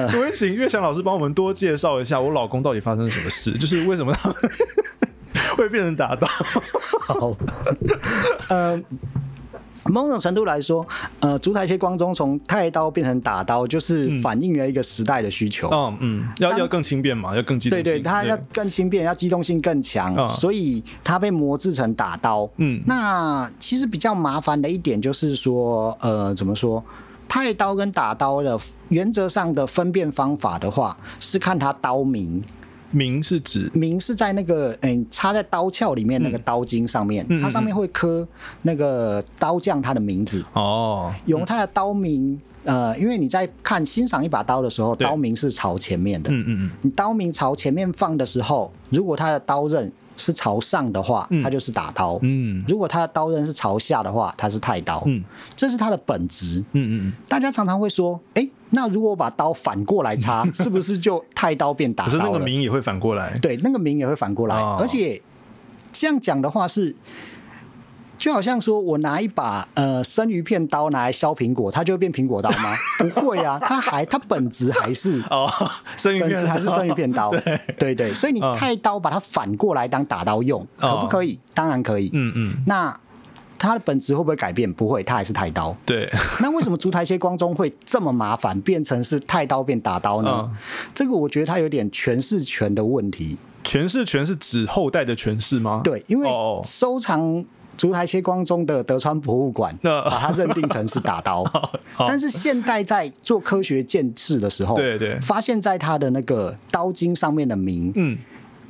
[0.15, 4.13] 我会请岳翔老师帮我们多介绍一下我老公到底发生了什么事， 就是为什么
[5.33, 6.27] 他会变成打刀？
[7.01, 7.35] 好，
[8.49, 8.81] 呃，
[9.85, 10.85] 某种程度来说，
[11.19, 15.69] 呃，烛台切光中从太刀变成打刀，就是反映了一个时代的需求。
[15.71, 22.49] 嗯嗯，要要更轻便嘛，要更机动性，对对，它要更轻便，要机动性更强，啊所以它被磨制成打刀。
[22.57, 26.83] 嗯那其实比较麻烦的一点就是说，呃，怎么说？
[27.29, 32.41] 太刀跟打刀的原则上的分辨方法的话，是看它刀名，
[32.91, 33.71] 名是指？
[33.73, 38.27] 名是在那个嗯插在刀鞘里面那个刀茎上面，嗯它上面会刻
[38.63, 42.37] 那个刀匠他的名字，哦，有他的刀名。
[42.65, 46.29] 呃，因为你在看欣赏一把刀的时候，刀名是朝前面的。
[46.29, 55.01] 嗯嗯嗯，你刀名朝前面放的时候，如果它的刀刃是朝上的话，它就是打刀；嗯如果它的刀刃是朝下的话，它是太刀。
[55.07, 55.23] 嗯
[55.55, 56.63] 这是它的本质。
[56.73, 62.17] 嗯嗯，大家常常会说，哎，那如果我把刀反过来插， 是不是就太刀变打可是？
[62.17, 63.35] 那个名也会反过来。
[63.41, 65.19] 对，那个名也会反过来，哦而且
[65.91, 66.95] 这样讲的话是，
[68.19, 72.75] 就好像说我拿一把呃生鱼片刀拿来削苹果，它就会变苹果刀吗？
[72.99, 75.23] 不会啊，它还它本质还是。
[75.29, 75.49] 哦，
[75.95, 77.31] 生鱼片本质还是生鱼片刀，
[77.79, 81.39] 对对所以你嗯太刀把它反过来当打刀用，可不可以？
[81.53, 82.09] 当然可以。
[82.13, 82.95] 嗯嗯，那
[83.57, 84.71] 它的本质会不会改变？
[84.71, 85.75] 不会，它还是太刀。
[85.85, 86.09] 对，
[86.41, 90.29] 那为什么烛台切光中会这么麻烦，变成是太刀变打刀呢？
[90.43, 90.57] 嗯
[90.93, 93.37] 这个我觉得它有点诠释权的问题。
[93.63, 95.81] 诠释权是指后代的诠释吗？
[95.83, 97.43] 对，因为哦收藏
[97.79, 101.45] 烛台切光中的德川博物馆，把它认定成是打刀。
[101.97, 105.17] 但是现代在做科学鉴识的时候，对对。
[105.21, 108.17] 发现在它的那个刀尖上面的名，嗯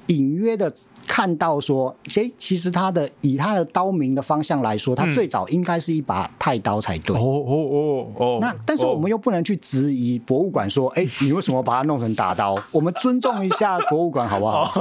[0.10, 0.72] 隐约的
[1.08, 5.13] 看到说，诶，其实它的以它的刀名的方向来说，它嗯。
[5.13, 7.15] 最早应该是一把太刀才对。
[7.15, 12.62] 哦哦哦哦，那但是我们又不能去质疑博物馆说，哎、你为什么把它弄成打刀？
[12.72, 14.72] 我们尊重一下博物馆好不好？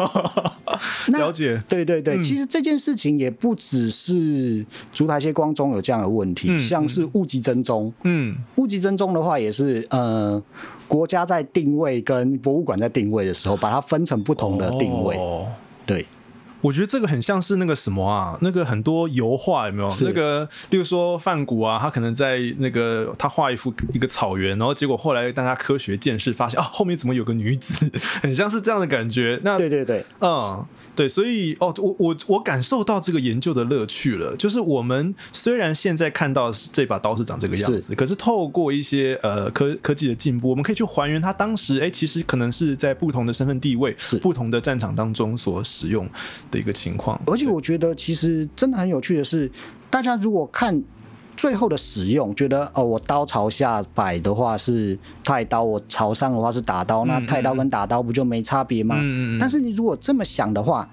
[1.09, 1.61] 那了解。
[1.69, 2.23] 对对对，嗯。
[2.23, 8.37] 其实这件事情也不只是烛台切光中有这样的问题，嗯像是物极真宗，嗯。
[8.57, 10.41] 物极真宗的话也是呃，
[10.89, 15.17] 国家在定位跟博物馆在定位的时候，把它分成不同的定位。
[15.19, 15.47] 哦
[15.87, 16.05] 对，
[16.61, 19.89] 我觉得这个很像是那个什么啊，那个很多油画有没有？
[20.01, 27.91] 那个，例如说梵谷啊，他可能在那个他画一幅一个草原，然后结果后来大家科学见识发现啊，后面怎么有个女子，
[28.23, 29.41] 很像是这样的感觉。
[29.45, 30.65] 那对对对，嗯，
[30.97, 34.37] 对，所以哦，我我我感受到这个研究的乐趣了。
[34.37, 46.09] 就是我们虽然现在看到这把刀是长这个样子，可是透过一些呃科科技的进步，我们可以去还原它当时哎，其实可能是在不同的身份地位、不同的战场当中所使用
[46.51, 47.21] 的一个情况。
[47.27, 49.51] 而且我觉得其实真的很有趣的是，
[49.91, 50.83] 大家如果看
[51.37, 58.97] 最后的使用，觉得哦，我刀朝下摆的话是太刀，我朝上的话是打刀，那嗯太刀跟打刀不就没差别吗？
[58.99, 60.89] 嗯嗯嗯但是你如果这么想的话，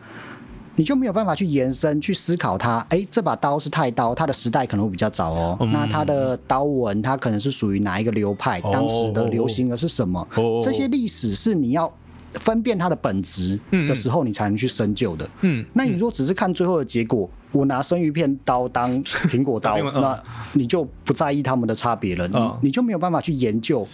[0.75, 2.85] 你就没有办法去延伸去思考它。
[2.89, 5.57] 哎，这把刀是太刀，它的时代可能会比较早哦。
[5.61, 8.59] 嗯那它的刀纹，它可能是属于哪一个流派？
[8.59, 10.27] 哦当时的流行的是什么？
[10.35, 11.91] 哦这些历史是你要
[12.39, 15.29] 分辨它的本质的时候，你才能去深究的。
[15.41, 20.21] 嗯，那你如果只是看最后的结果，我拿生鱼片刀当 苹果刀， 那
[20.53, 23.87] 你就不在意它们的差别了，嗯你你就没有办法去研究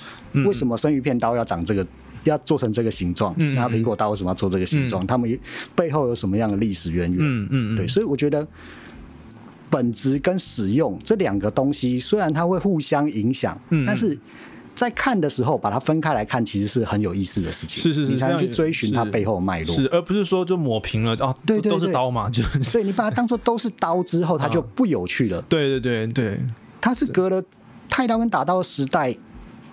[0.46, 1.86] 为什么生鱼片刀要长这个。
[2.26, 5.08] 要做成这个形状，嗯那苹果刀为什么要做这个形状？
[5.08, 5.40] 他们
[5.74, 7.18] 背后有什么样的历史渊源？
[7.20, 8.48] 嗯嗯嗯对，所以我觉得
[9.72, 14.16] 本质跟使用这两个东西，虽然它会互相影响，嗯嗯但是
[14.82, 17.84] 在看的时候把它分开来看，其实是很有意思的事情。
[17.84, 19.76] 是是是你才能去追寻它背后的脉络。
[19.76, 25.40] 是，而不是说就抹平了哦，对都是对对对刀嘛， 就是所以你把它当做都是刀之后，它就不有趣了。
[25.44, 26.40] 对对对对，
[26.82, 27.44] 它是隔了
[27.88, 29.16] 太刀跟打刀的时代，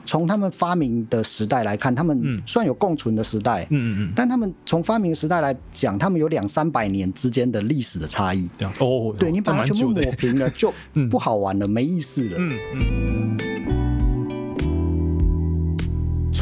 [0.04, 8.46] 从他们发明的时代来看，他们嗯虽然有共存的时代，嗯嗯嗯，但他们从发明的时代来讲，他们有两三百年之间的历史的差异。
[8.58, 12.36] 这样哦，对你把它全部抹平了，就 嗯不好玩了，没意思了。
[12.38, 13.87] 嗯嗯。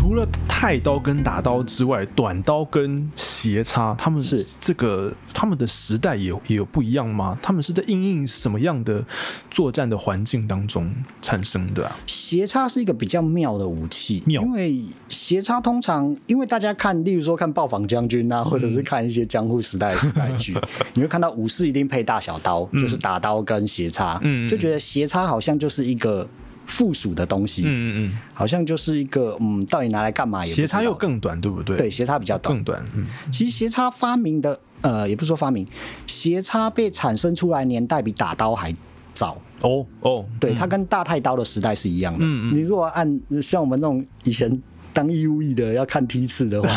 [0.06, 4.46] 除了太刀跟打刀之外，短刀跟斜插，他们是。
[4.60, 7.36] 这个他们的时代也有也有不一样吗？
[7.42, 9.04] 他们是在应应什么样的
[9.50, 11.98] 作战的环境当中产生的啊？
[12.06, 14.40] 斜插是一个比较妙的武器，妙。
[14.42, 20.56] 因为斜插通常，因为大家看，例如说看《暴坊将军》啊，或者是看一些江户时代的时代剧，
[20.94, 26.24] 你会看到武士一定配大小刀，就是打刀跟斜插，嗯就觉得斜插好像就是一个
[26.66, 31.76] 附属的东西，嗯嗯好像就是一个嗯，到底拿来干嘛嗯，也不斜插又更短，对不对？
[31.78, 32.64] 对，斜插比较短更。
[32.64, 32.84] 短。
[32.94, 35.66] 嗯其实斜插发明的，呃，也不是说发明，
[36.06, 38.74] 斜插被产生出来年代比打刀还
[39.14, 39.40] 早。
[39.62, 42.18] 哦哦，对，嗯它跟大太刀的时代是一样的。
[42.20, 44.60] 嗯嗯你如果按像我们那种以前
[44.96, 46.68] 当义务役的要看梯次的话，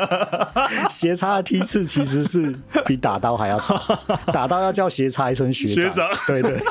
[0.90, 3.80] 斜插的梯次其实是比打刀还要早，
[4.30, 6.06] 打刀要叫斜插一声学长。
[6.26, 6.60] 对对。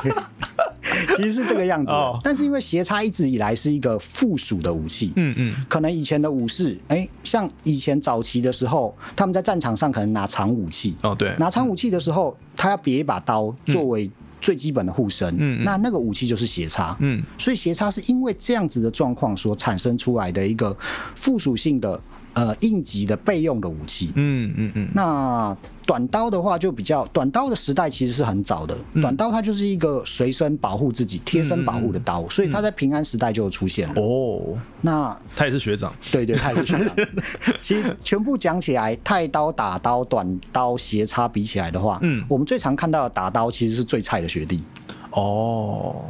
[1.16, 5.54] 其实是这个样子但是因为斜插一直以来是一个附属的武器，嗯嗯。
[5.68, 14.08] 可能以前的武士，哎、像以前早期的时候，他们在战场上可能拿长武器，哦对，拿长武器的时候，他要别一把刀作为
[14.40, 15.64] 最基本的护身，嗯嗯。
[15.64, 17.22] 那那个武器就是斜插，嗯。
[17.38, 20.76] 所以斜插是因为这样子的状况所产生出来的一个
[21.14, 22.00] 附属性的
[22.38, 24.12] 呃应急的备用的武器。
[24.14, 28.76] 嗯嗯嗯，那短刀的话就比较，短刀的时代其实是很早的。
[28.92, 34.00] 嗯短刀它就是一个随身保护自己、贴身保护的刀，所以它在平安时代就出现了。
[34.00, 36.96] 哦，那他也是学长，对对，他也是学长。
[37.60, 44.62] 其实全部讲起来，太刀、打刀、短刀、斜插比起来的话，嗯我们最常看到的打刀其实是最菜的学弟。
[45.12, 46.04] 哦，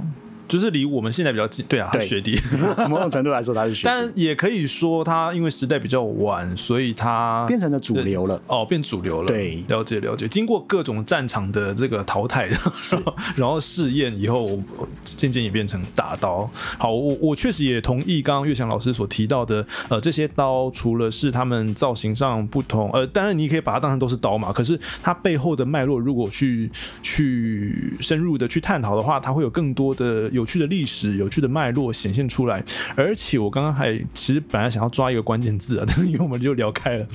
[0.48, 2.38] 就是离我们现在比较近，对啊，他是学弟，
[2.88, 8.40] 某种程度来说，他是学弟，但也可以说他因为时代比较晚，所以他变成了主流了。
[8.46, 9.28] 哦，变主流了。
[9.28, 10.26] 对了解了解。
[10.26, 12.48] 经过各种战场的这个淘汰，
[13.36, 14.58] 然后试验以后，
[15.04, 16.48] 渐渐也变成大刀。
[16.78, 26.70] 好，我我确实也同意刚刚岳翔老师所提到的，呃，这些刀除了是他们造型上不同，呃，当然你可以把它当成都是刀嘛，可是它背后的脉络，如果去
[27.02, 32.64] 去深入的去探讨的话，它会有更多的有趣的历史、有趣的脉络显现出来。
[32.96, 37.06] 而且我刚刚还其实本来想要抓一个关键字啊，但是因为我们就聊开了，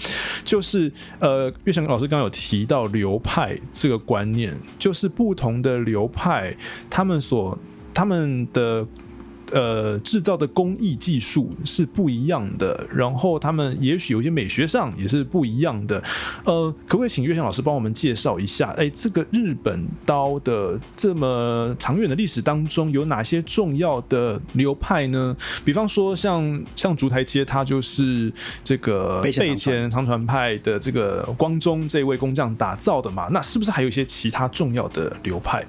[0.43, 6.55] 就是呃，岳翔老师刚刚有提到流派这个观念，就是不同的流派，
[6.89, 7.57] 他们所
[7.93, 8.85] 他们的。
[9.51, 16.01] 呃，制造的工艺技术是不一样的，然后他们也许有一些美学上也是不一样的。
[16.45, 18.69] 呃，可不可以请月翔老师帮我们介绍一下？
[18.77, 25.35] 哎，这个日本刀的这么长远的历史当中，有哪些重要的流派呢？
[25.63, 28.31] 比方说像像竹台街，它就是
[28.63, 33.27] 这个备前长传派的这个光宗这位工匠打造的嘛？
[33.31, 35.63] 那是不是还有一些其他重要的流派？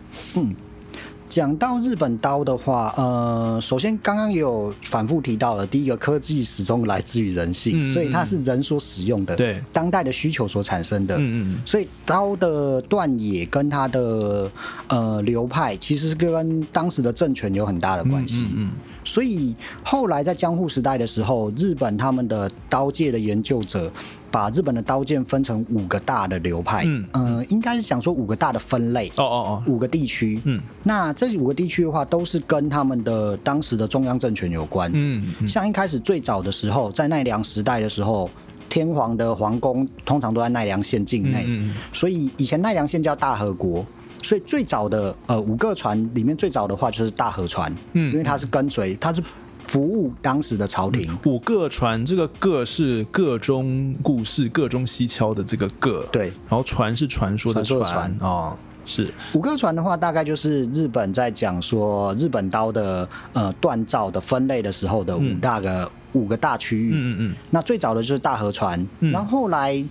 [1.34, 11.16] 讲到日本刀的话，呃，首先刚刚也有反复提到了，第一个科技始终来自于人性，嗯所以它是人所使用的，对当代的需求所产生的。
[11.16, 14.48] 嗯嗯所以刀的断野跟它的
[14.86, 18.46] 呃流派，其实是跟当时的政权有很大的关系。
[18.54, 18.70] 嗯
[19.04, 23.92] 所以后来在江户时代的时候，日本他们的刀界的研究者
[24.30, 30.40] 把日本的刀剑分成五个大的流派，嗯呃，应该是想说五个大的分类，哦哦哦，五个地区。
[30.44, 34.90] 嗯那这五个地区的话，都是跟他们的当时的中央政权有关。
[34.94, 38.28] 嗯嗯像一开始最早的时候，在奈良时代的时候，
[38.68, 43.84] 天皇的皇宫通常都在奈良县境内，嗯嗯所以以前奈良县叫大和国。
[44.24, 49.22] 所以最早的呃五个船里面最早的话就是大和船，嗯因为它是跟随，它是
[49.64, 51.08] 服务当时的朝廷。
[51.26, 58.56] 五个船，这个“个”是各中故事、各中蹊跷的这个“个”，对，然后船是传说的船哦，
[58.86, 66.92] 是，五个船的话，大概就是日本在讲说日本刀的呃锻造的分类的时候的五大个、五个大区域。
[66.92, 69.10] 嗯嗯嗯，那最早的就是大河船，嗯。
[69.12, 69.82] 然后后来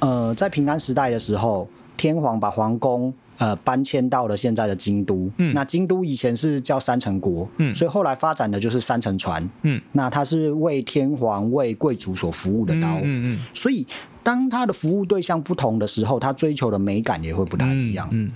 [0.00, 3.12] 呃在平安时代的时候，天皇把皇宫。
[3.38, 5.30] 呃，搬迁到了现在的京都。
[5.38, 9.48] 嗯那京都以前是叫三城国，嗯所以后来发展的就是三城船。
[9.62, 12.98] 嗯，那它是为天皇、为贵族所服务的刀。
[13.02, 13.86] 嗯嗯所以
[14.22, 18.08] 当它的服务对象不同的时候，它追求的美感也会不大一样。
[18.12, 18.30] 嗯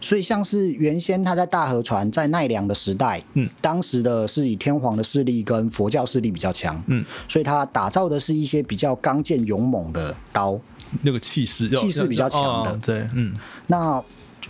[0.00, 10.60] 所以像是原先他在大河船在奈良的时代，嗯，当时的是以天皇的势力跟佛教势力比较强，嗯，所以他打造的是一些比较刚健勇猛的刀。
[11.00, 13.34] 那个气势气势比较强的哦对，嗯
[13.68, 14.02] 那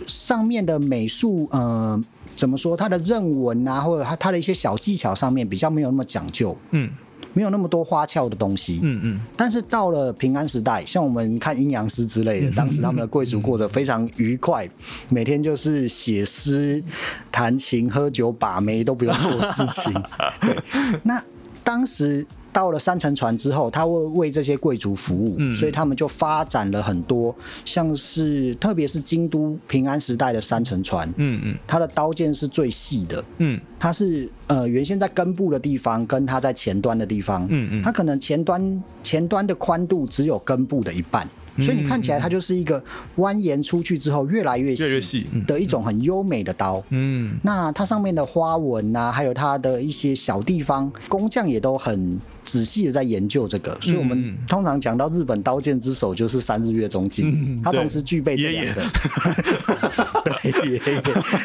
[0.07, 1.99] 上面的美术，呃，
[2.35, 2.75] 怎么说？
[2.75, 6.89] 它的认文啊，或者它它的一些小技巧上面比较没有那么讲究，嗯
[7.33, 8.79] 没有那么多花俏的东西。
[8.83, 14.67] 嗯嗯但是到了平安时代，像我们看阴阳师之类嗯的，当时他们的贵族过得非常愉快，
[15.09, 16.83] 每天就是写诗、
[17.31, 19.93] 弹琴、喝酒、把妹都不用做事情。
[20.41, 20.57] 对，
[21.03, 21.23] 那
[21.63, 22.25] 当时。
[22.55, 25.53] 到了三层船之后，他会为这些贵族服务，嗯。
[25.53, 31.57] 所以他们就发展了很多，像是特别是京都平安时代的三层船，嗯嗯。
[31.67, 33.59] 它的刀剑是最细的，嗯。
[33.77, 37.81] 它是呃原先在根部的地方，跟它在前端的地方，嗯嗯。
[37.83, 41.27] 它可能前端前端的宽度只有根部的一半，
[41.59, 42.81] 所以你看起来它就是一个
[43.17, 46.81] 蜿蜒出去之后越来越细的一种很优美的刀。
[46.91, 47.37] 嗯。
[47.43, 53.77] 那它上面的花纹啊，还有它的一些小地方，工匠也都很仔细的在研究这个。
[53.81, 58.81] 所以我们嗯通常讲到日本刀剑之首就是三日月中金，嗯对它同时具备这两个，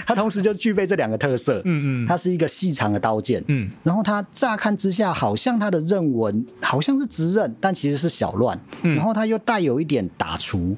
[0.07, 1.61] 它 同时就具备这两个特色。
[1.65, 3.71] 嗯嗯它是一个细长的刀剑，嗯。
[3.83, 8.95] 然后它乍看之下好像它的刃纹好像是直刃，但其实是小乱，嗯。
[8.95, 10.77] 然后它又带有一点打除，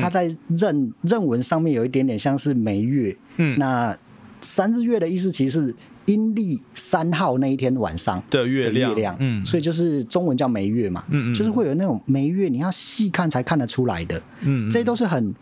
[0.00, 3.58] 它在刃刃纹上面有一点点像是眉月，嗯。
[3.58, 3.96] 那
[4.40, 5.74] 三日月的意思其实是
[6.06, 9.44] 阴历三号那一天晚上的月亮月亮，嗯。
[9.44, 11.34] 所以就是中文叫梅月嘛，嗯嗯。
[11.34, 15.34] 就是会有那种梅月，你要细看才看得出来的，嗯这些都是很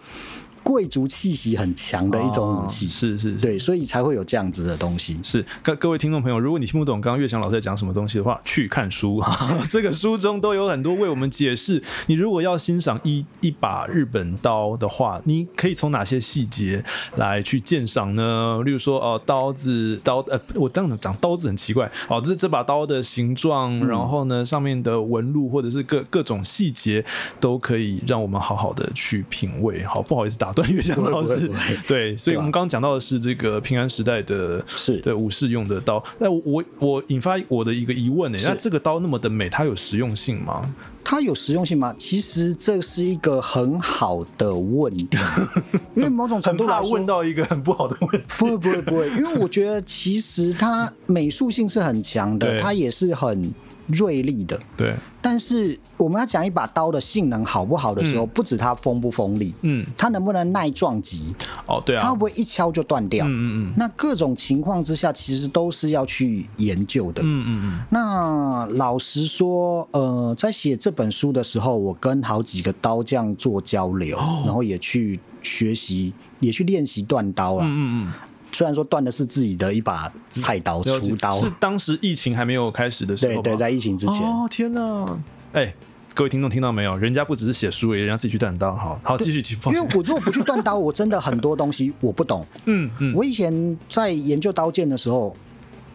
[0.63, 2.87] 贵族气息很强的一种武器。
[2.87, 3.33] 哦是是是。
[3.37, 5.19] 对，所以才会有这样子的东西。
[5.23, 9.23] 是各各位听众朋友，如果你听不懂刚刚岳翔老师在讲什么东西的话，去看书，
[9.71, 11.83] 这个书中都有很多为我们解释。
[12.07, 16.85] 你如果要欣赏一一把日本刀的话，你可以从哪些细节
[17.17, 18.61] 来去鉴赏呢？
[18.65, 27.05] 例如说，哦、刀子刀呃，我这样讲刀子很奇怪哦，这这把刀的形状，嗯然后呢上面的纹路或者是各各种细节，
[27.41, 29.83] 都可以让我们好好的去品味。
[29.85, 36.03] 好，不好意思打断岳翔老师不会不会， 对，所以我们刚刚讲到的是这个平安时代的是的武士用的刀。
[36.19, 40.75] 那我我我引发我的一个疑问呢、是那这个刀那么的美，它有实用性吗？
[41.05, 41.93] 它有实用性吗？
[41.99, 45.19] 其实这是一个很好的问题，
[45.97, 48.27] 因为某种程度来说，问到一个很不好的问题。
[48.39, 53.53] 不会不会不会，因为我觉得其实它美术性是很强的，它也是很
[53.87, 54.59] 锐利的。
[54.77, 61.35] 对，但是我们要讲一把刀的性能好不好的时候，嗯不止它锋不锋利，嗯，它能不能耐撞击，
[61.67, 63.27] 哦，对啊它会，不会一敲就断掉？
[63.27, 67.23] 嗯嗯嗯那各种情况之下，其实都是要去研究的。
[67.23, 77.65] 嗯嗯嗯，那老实说，呃，在写这本书的时候，我跟好几个刀匠做交流，哦然后也去学习，也去练习断刀啦。
[77.67, 78.13] 嗯嗯
[78.53, 84.17] 虽然说断的是自己的一把菜刀、嗯，了解厨刀，是当时疫情还没有开始的时候吗对对，在疫情之前。
[84.27, 85.19] 哦天哪，
[85.53, 85.75] 哎。
[86.15, 86.95] 各位听众听到没有？
[86.99, 88.77] 人家不只是写书而已，人家自己去断刀。
[88.77, 89.61] 好好，继续继续。
[89.71, 92.47] 因为我如果不去断刀，我真的很多东西我不懂。
[92.67, 95.35] 嗯嗯，我以前在研究刀剑的时候，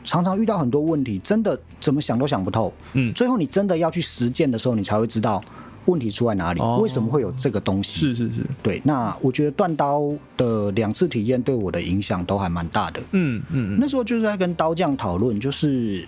[0.03, 2.73] 常常遇到很多问题，真的怎么想都想不透。
[2.93, 5.39] 嗯最后你真的要去实践的时候，你才会知道
[5.88, 7.99] 问题出在哪里，哦为什么会有这个东西。
[7.99, 10.03] 是是是，对，那我觉得断刀
[10.38, 13.01] 的两次体验对我的影响都还蛮大的。
[13.11, 16.07] 嗯嗯嗯，那时候就是在跟刀匠讨论，就是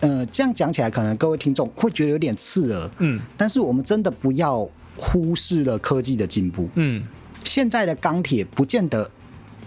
[0.00, 6.68] 呃，这样讲起来，可能各位听众会觉得有点刺耳，嗯但是我们真的不要忽视了科技的进步。
[6.74, 7.02] 嗯
[7.42, 9.10] 现在的钢铁不见得。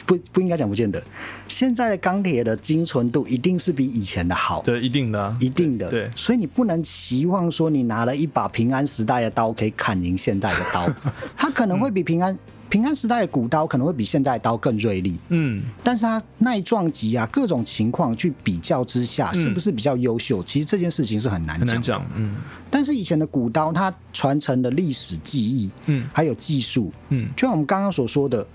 [0.06, 1.02] 不不应该讲不见得，
[1.48, 5.90] 现在的钢铁的精纯度一定是比以前的好，对，一定的啊，一定的。
[5.90, 10.90] 对所以你不能期望说你拿了一把平安时代的刀可以砍赢现代的刀，
[11.38, 12.38] 它可能会比平安、
[12.70, 15.64] 平安时代的古刀可能会比现代的刀更锐利，嗯。
[15.84, 20.44] 但是它耐撞击啊，各种情况去比较之下，是不是比较优秀？
[20.44, 21.68] 其实这件事情是很难讲。
[21.68, 22.06] 很难讲。
[22.16, 22.36] 嗯。
[22.70, 26.06] 但是以前的古刀，它传承的历史记忆，嗯。
[26.12, 27.30] 还有技术，嗯。
[27.36, 28.46] 就像我们刚刚所说的，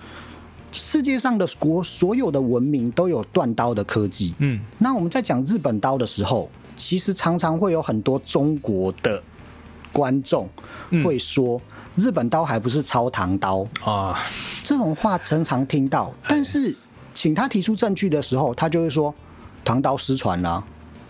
[0.72, 4.34] 世界上的国所有的文明都有断刀的科技。
[4.38, 9.22] 嗯那我们在讲日本刀的时候，其实常常会有很多中国的
[9.92, 10.48] 观众
[10.90, 11.60] 嗯会说，
[11.96, 14.18] 日本刀还不是超唐刀，啊，
[14.62, 16.12] 这种话常常听到。
[16.28, 16.76] 但是
[17.14, 19.12] 请他提出证据的时候，他就会说
[19.64, 20.64] 唐刀失传了啊、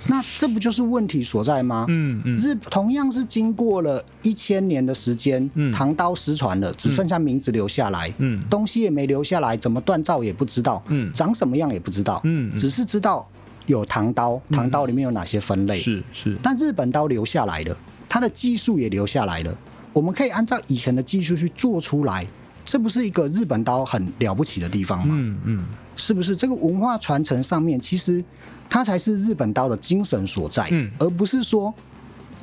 [0.07, 1.87] 那这不就是问题所在吗？
[1.89, 2.37] 嗯嗯。
[2.37, 5.73] 日同样是经过了一千年的时间，嗯。
[5.73, 8.41] 唐刀失传了，只剩下名字留下来，嗯。
[8.49, 11.13] 东西也没留下来，怎么锻造也不知道，嗯。
[11.13, 12.57] 长什么样也不知道，嗯嗯。
[12.57, 13.29] 只是知道
[13.67, 17.77] 有唐刀，唐刀里面有哪些分类，是是，但日本刀留下来了，
[18.09, 19.59] 它的技术也留下来了，
[19.93, 22.27] 我们可以按照以前的技术去做出来，
[22.65, 25.15] 这不是一个日本刀很了不起的地方吗？
[25.19, 25.67] 嗯嗯。
[25.97, 26.37] 是不是？
[26.37, 28.25] 这个文化传承上面，其实
[28.71, 31.73] 它才是日本刀的精神所在，嗯而不是说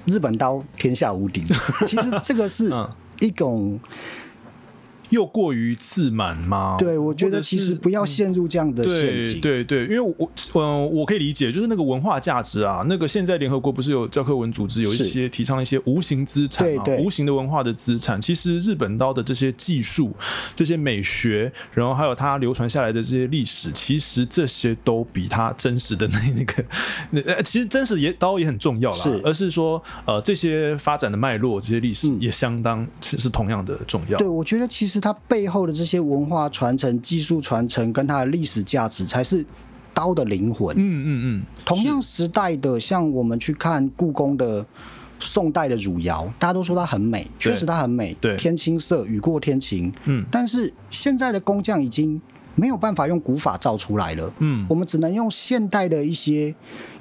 [0.05, 1.43] 日本刀天下无敌。
[1.87, 3.79] 其实这个是嗯一种，
[5.09, 6.75] 又过于自满吗？
[6.77, 9.41] 对我觉得其实不要陷入这样的陷阱。
[9.41, 18.19] 对对，因为我嗯、我可以理解，就是那个文化价值啊，那个现在联合国不是有教科文组织有一些提倡一些无形资产嘛，对对无形的文化的资产。
[18.19, 20.15] 其实日本刀的这些技术、
[20.55, 26.65] 这些美学，然后还有它流传下来的这些历史，其实这些都比它真实的那 那个
[27.11, 34.17] 那呃，其实真实也刀也很重要啦，是而是说呃这些发展的脉络、这些历史嗯也相当是是同样的重要。
[34.17, 39.45] 对，我觉得其实它背后的这些文化传承、技术传承跟它的历史价值，才是
[39.93, 40.75] 刀的灵魂。
[40.75, 44.65] 嗯嗯嗯，同样时代的，像我们去看故宫的
[45.19, 49.91] 宋代的汝窑，大家都说它很美，确实它很美，对天青色，雨过天晴。
[50.05, 52.21] 嗯但是现在的工匠已经
[52.55, 56.53] 没有办法用古法造出来了，嗯我们只能用现代的一些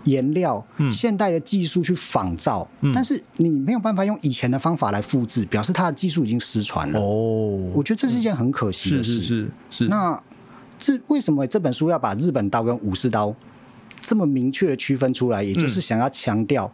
[0.04, 7.00] 颜料、嗯现代的技术去仿造，但是你没有办法用以前的方法来复制，表示它的技术已经失传了。
[7.00, 9.14] 哦我，觉得这是一件很可惜的事。
[9.14, 10.20] 是是是是，那
[10.78, 13.34] 这为什么这本书要把日本刀跟武士刀
[14.00, 15.42] 这么明确的区分出来？
[15.42, 16.70] 也就是想要强调，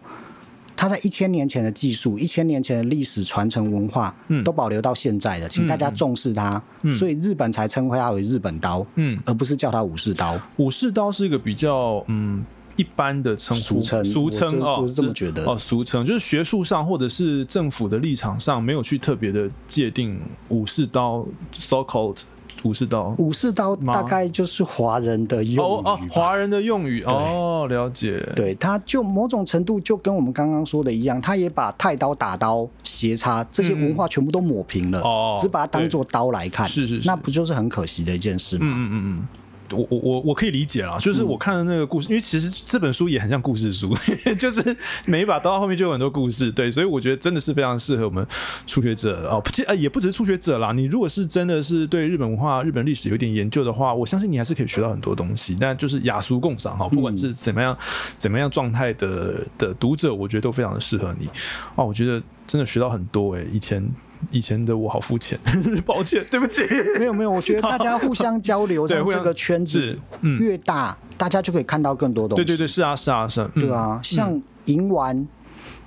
[0.80, 6.62] 它在一千年前的技术、一千年前的历史传承文化，嗯都保留到现在的，请大家重视它。
[6.94, 10.40] 所以日本才称呼它为日本刀，嗯，而不是叫它武士刀。
[10.56, 12.42] 武士刀是一个比较嗯
[12.76, 20.18] 一般的称呼，俗称俗称哦，我是这么觉得哦，俗称就是学术上或者是政府的立场上没有去特别的界定
[20.48, 22.16] 武士刀 so called
[22.64, 23.14] 武士刀？
[23.18, 28.20] 武士刀大概就是华人的用哦哦，华人的用语哦，了解。
[28.34, 35.02] 对，他就某种程度就跟我们刚刚说的一样，他也把太刀、打刀、斜插这些文化全部都抹平了，
[35.38, 38.66] 只把它当做刀来看，是是是那不就是很可惜的一件事吗？
[38.66, 39.28] 嗯嗯嗯嗯。
[39.72, 43.96] 我我我我可以理解啦，就是我看的那个故事，因为其实这本书也很像故事书，
[44.38, 48.26] 就是每一把刀后面就有很多故事，对，所以我觉得真的是非常适合我们
[48.66, 55.56] 初学者哦，其实呃也不只是初学者啦，你如果是真的是对日本文化、日本历史有点研究的话，我相信你还是可以学到很多东西。
[55.60, 57.76] 但就是雅俗共赏哈，不管是怎么样、
[58.16, 61.28] 怎么样状态的的读者，我觉得都非常的适合你
[61.74, 61.84] 哦。
[61.84, 63.86] 我觉得真的学到很多诶、以前
[64.30, 65.38] 以前的我好肤浅，
[65.84, 66.62] 抱歉，对不起。
[66.98, 69.98] 没有没有，我觉得大家 互相交流，对互相让这个圈子
[70.38, 72.44] 越大，大家就可以看到更多东西。
[72.44, 75.26] 对对对，是啊是啊是啊，嗯对啊，像银丸、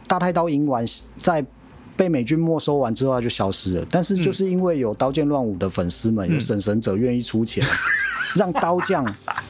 [0.07, 0.85] 大太刀银丸
[1.17, 1.45] 在
[1.95, 3.85] 被美军没收完之后，它就消失了。
[3.89, 7.63] 但是就是因为有《刀剑乱舞》的粉丝们，嗯有审神者愿意出钱，
[8.35, 9.05] 让刀匠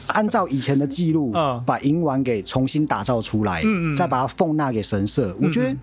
[0.08, 5.34] 按照以前的记录嗯，把银丸给重新打造出来嗯嗯，再把它奉纳给神社。
[5.40, 5.74] 我觉得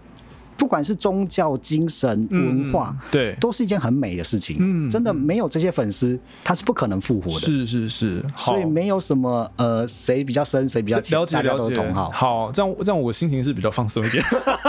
[0.62, 4.58] 不管是宗教精神文化嗯，对都是一件很美的事情。
[4.60, 7.40] 嗯真的没有这些粉丝，他是不可能复活的。
[7.40, 12.12] 是是是，所以没有什么呃谁比较深谁比较浅，了解大家了解，都同好。
[12.12, 14.24] 好，这样这样我心情是比较放松一点，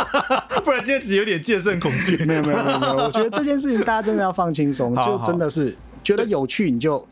[0.64, 2.16] 不然今天只有点戒慎恐惧。
[2.24, 7.06] 没有没有没有没有，我觉得这件事情大家真的要放轻松，就真的是觉得有趣你就进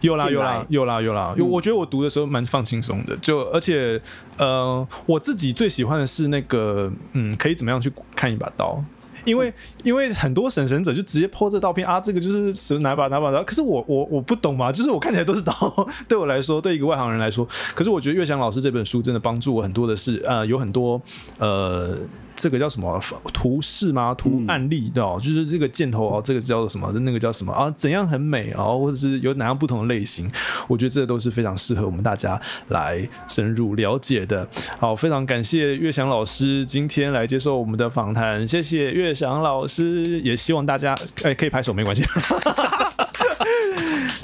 [0.00, 4.00] 有啦有啦来有啦有啦，我觉得我读的时候蛮放轻松的，就而且
[4.36, 8.82] 呃，我自己最喜欢的是那个嗯，可以怎么样去看一把刀。
[9.24, 15.52] 因为因为很多审神者就直接抛这照片啊，这个就是是哪把哪把刀，可是我我我不懂嘛，就是我看起来都是刀，
[16.06, 21.00] 对我来说，对一个外行人来说，可是我觉得岳翔老师这本书真的帮助我很多的是，呃，有很多
[21.38, 21.98] 呃。
[22.36, 24.14] 这个叫什么图示吗？
[24.14, 26.92] 图案例对哦，就是这个箭头哦，这个叫做什么？
[27.00, 27.72] 那个叫什么啊？
[27.76, 30.30] 怎样很美哦，或者是有哪样不同的类型？
[30.68, 34.46] 我觉得这都是非常适合我们大家来深入了解的。
[34.78, 42.04] 好，非常感谢岳翔老师今天来接受我们的访谈，谢谢岳翔老师，也希望大家哎可以拍手没关系。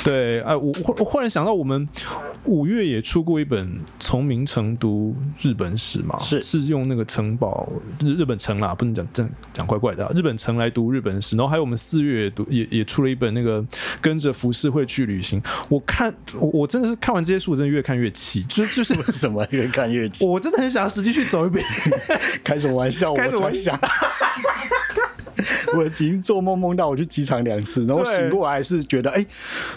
[0.04, 1.88] 对，哎，我忽我忽然想到，我们
[2.44, 3.68] 五月也出过一本
[4.00, 7.68] 《从明城读日本史》嘛，是是用那个城堡
[8.00, 11.36] 日日本城啦，不能讲讲讲怪怪的啊、日本城来读日本史。
[11.36, 13.64] 然后还有我们四月也读也也出了一本那个
[14.00, 15.40] 跟着浮世绘去旅行。
[15.68, 20.26] 我看我我真的是看完这些书，我真的越看越气，就是就是什么越看越气。
[20.26, 21.64] 我真的很想要实际去走一遍。
[22.42, 23.12] 开什么玩笑？
[23.12, 23.78] 我 开什么玩才想。
[25.76, 29.24] 我已经做梦梦到我去机场两次，然后醒过来是觉得，哎、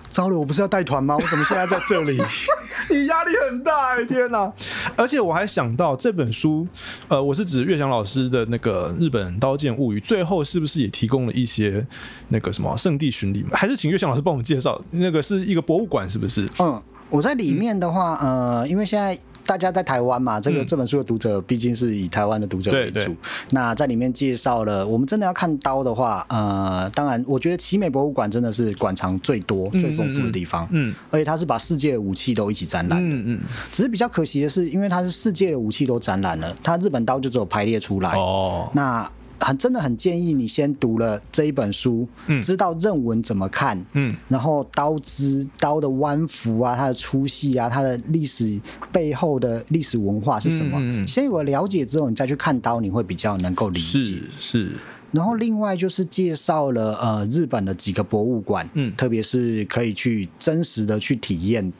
[0.09, 1.16] 糟了，我不是要带团吗？
[1.16, 2.22] 我怎么现在在这里？
[2.89, 4.51] 你压力很大哎、天哪！
[4.95, 6.68] 而且我还想到这本书，
[7.07, 11.86] 呃，我是指岳翔老师的那个《日本刀剑物语》，最后是不是也提供了一些
[12.30, 13.43] 那个什么圣地巡礼？
[13.51, 14.80] 还是请岳翔老师帮我们介绍？
[14.91, 16.47] 那个是一个博物馆，是不是？
[16.59, 19.18] 嗯，我在里面的话，呃，因为现在。
[19.45, 22.91] 大家在台湾嘛，这个、嗯这本书的读者毕竟是以台湾的读者为主。
[22.91, 23.15] 对对
[23.51, 30.67] 那在里面介绍了，我们真的要看刀的话，呃，当然，我觉得奇美博物馆真的是馆藏最多、最丰富的地方。
[30.71, 33.15] 嗯而且它是把世界的武器都一起展览的。
[33.15, 33.41] 嗯嗯，
[33.71, 38.11] 只是比较可惜的是，因为它是世界的武器都展览了，它日本刀就只有排列出来。
[38.13, 39.09] 哦，那
[39.45, 48.59] 很真的很建议你先读了这一本书，嗯知道刃文怎么看，嗯然后刀枝、刀的弯幅啊，它的粗细啊，它的历史
[48.91, 51.05] 背后的历史文化是什么？
[51.05, 54.23] 先有了了解之后，你再去看刀，你会比较能够理解是。
[54.39, 54.71] 是，
[55.11, 61.71] 然后另外就是介绍了呃日本的几个博物馆，嗯特别是可以去真实的去体验，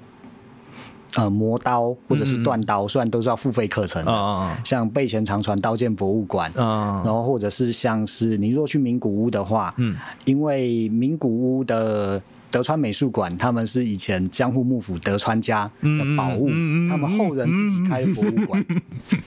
[1.16, 9.96] 呃磨刀或者是断刀，虽然都是要付费课程的，像备前长传刀剑博物馆，然后或者是像是你如果去名古屋的话，嗯，
[10.26, 16.50] 因为名古屋的德川美术馆，他们是以前江户幕府德川家的宝物，
[16.90, 18.66] 他们后人自己开的博物馆，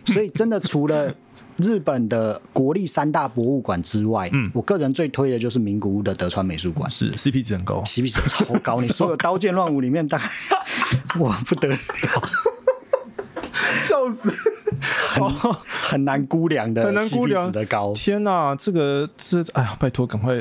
[0.04, 1.12] 所以真的除了。
[1.58, 7.82] 日本的国立三大博物馆之外，嗯我个人最推的就是名古屋的德川美术馆是 CP 值很高。
[7.84, 8.76] ，CP 值超高。
[8.80, 10.24] 你所有 刀剑乱舞里面，大概
[11.20, 11.76] 哇不得了，
[13.86, 14.30] 笑死！
[15.10, 15.28] 很
[15.66, 17.92] 很难估量的很难估量值的高。
[17.92, 20.36] 天呐，这个这哎呀，拜托，赶快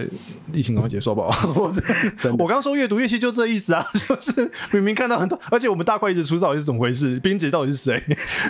[0.54, 1.24] 疫情赶快结束吧？
[1.56, 1.74] 我
[2.18, 7.20] 真的我刚说阅读乐器就这意思啊，就是明明看到很多，而且我们大块一直出，到底是怎么回事？
[7.22, 8.02] 编辑到底是谁？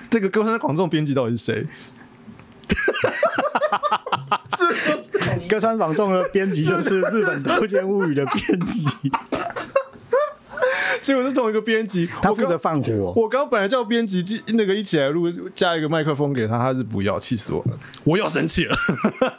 [0.10, 1.66] 这个歌声广众编辑到底是谁？
[5.48, 8.86] 歌川坊众的编辑就是日本《刀剑物语》的编辑，
[11.02, 13.14] 结果是同一个编辑，他负责放火。
[13.16, 18.76] 我刚本来叫编辑记那个一起来录，加一个麦克风给他，他是不要，气死我了，我要生气了。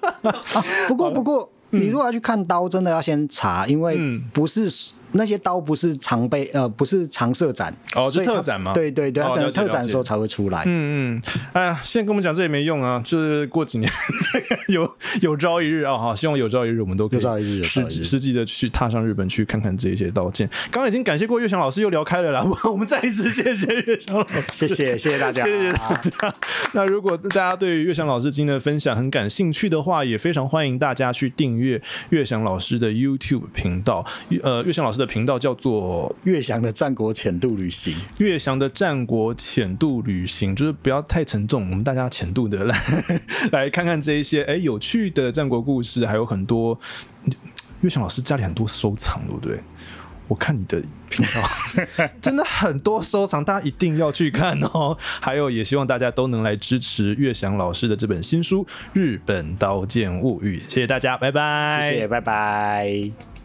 [0.88, 4.70] 不过，不过，你如果要去看刀，真的要先查，因为嗯不是
[5.18, 8.72] 那些刀不是常备呃不是常设展哦，所以它就特展吗？
[8.72, 10.62] 对对对，它可能哦了解特展的时候才会出来。
[10.64, 13.90] 嗯嗯，哎呀，现在跟我们讲这也没用啊，就是过几年
[14.68, 14.90] 有
[15.20, 20.48] 有朝一日啊，好，希望有朝一日我们都可以有朝一日有朝一日实实际的去踏上日本去看看这些刀剑。
[20.70, 26.34] 刚刚已经感谢过岳翔老师，又聊开了啦， 我们再一次谢谢岳翔老师，谢谢谢谢大家，谢谢大家。
[26.72, 34.04] 那如果大家对于岳翔老师今天的分享很感兴趣的话，也非常欢迎大家去订阅岳翔老师的 YouTube 频道。
[34.42, 37.96] 呃，岳翔老师的频道叫做岳翔的战国浅度旅行。
[38.18, 42.80] 岳翔的战国浅度旅行，就是不要太沉重，我们大家浅度的来
[43.50, 46.78] 来看看这一些哎有趣的战国故事，还有很多
[47.80, 49.58] 岳翔老师家里很多收藏，对不对？
[50.28, 50.78] 我看你的
[51.08, 54.94] 频道 真的很多收藏，大家一定要去看哦。
[55.00, 60.58] 还有，也希望大家都能来支持岳翔老师的这本新书《日本刀剑物语》。
[60.70, 61.80] 谢谢大家，拜拜。
[61.90, 63.37] 谢谢，拜拜。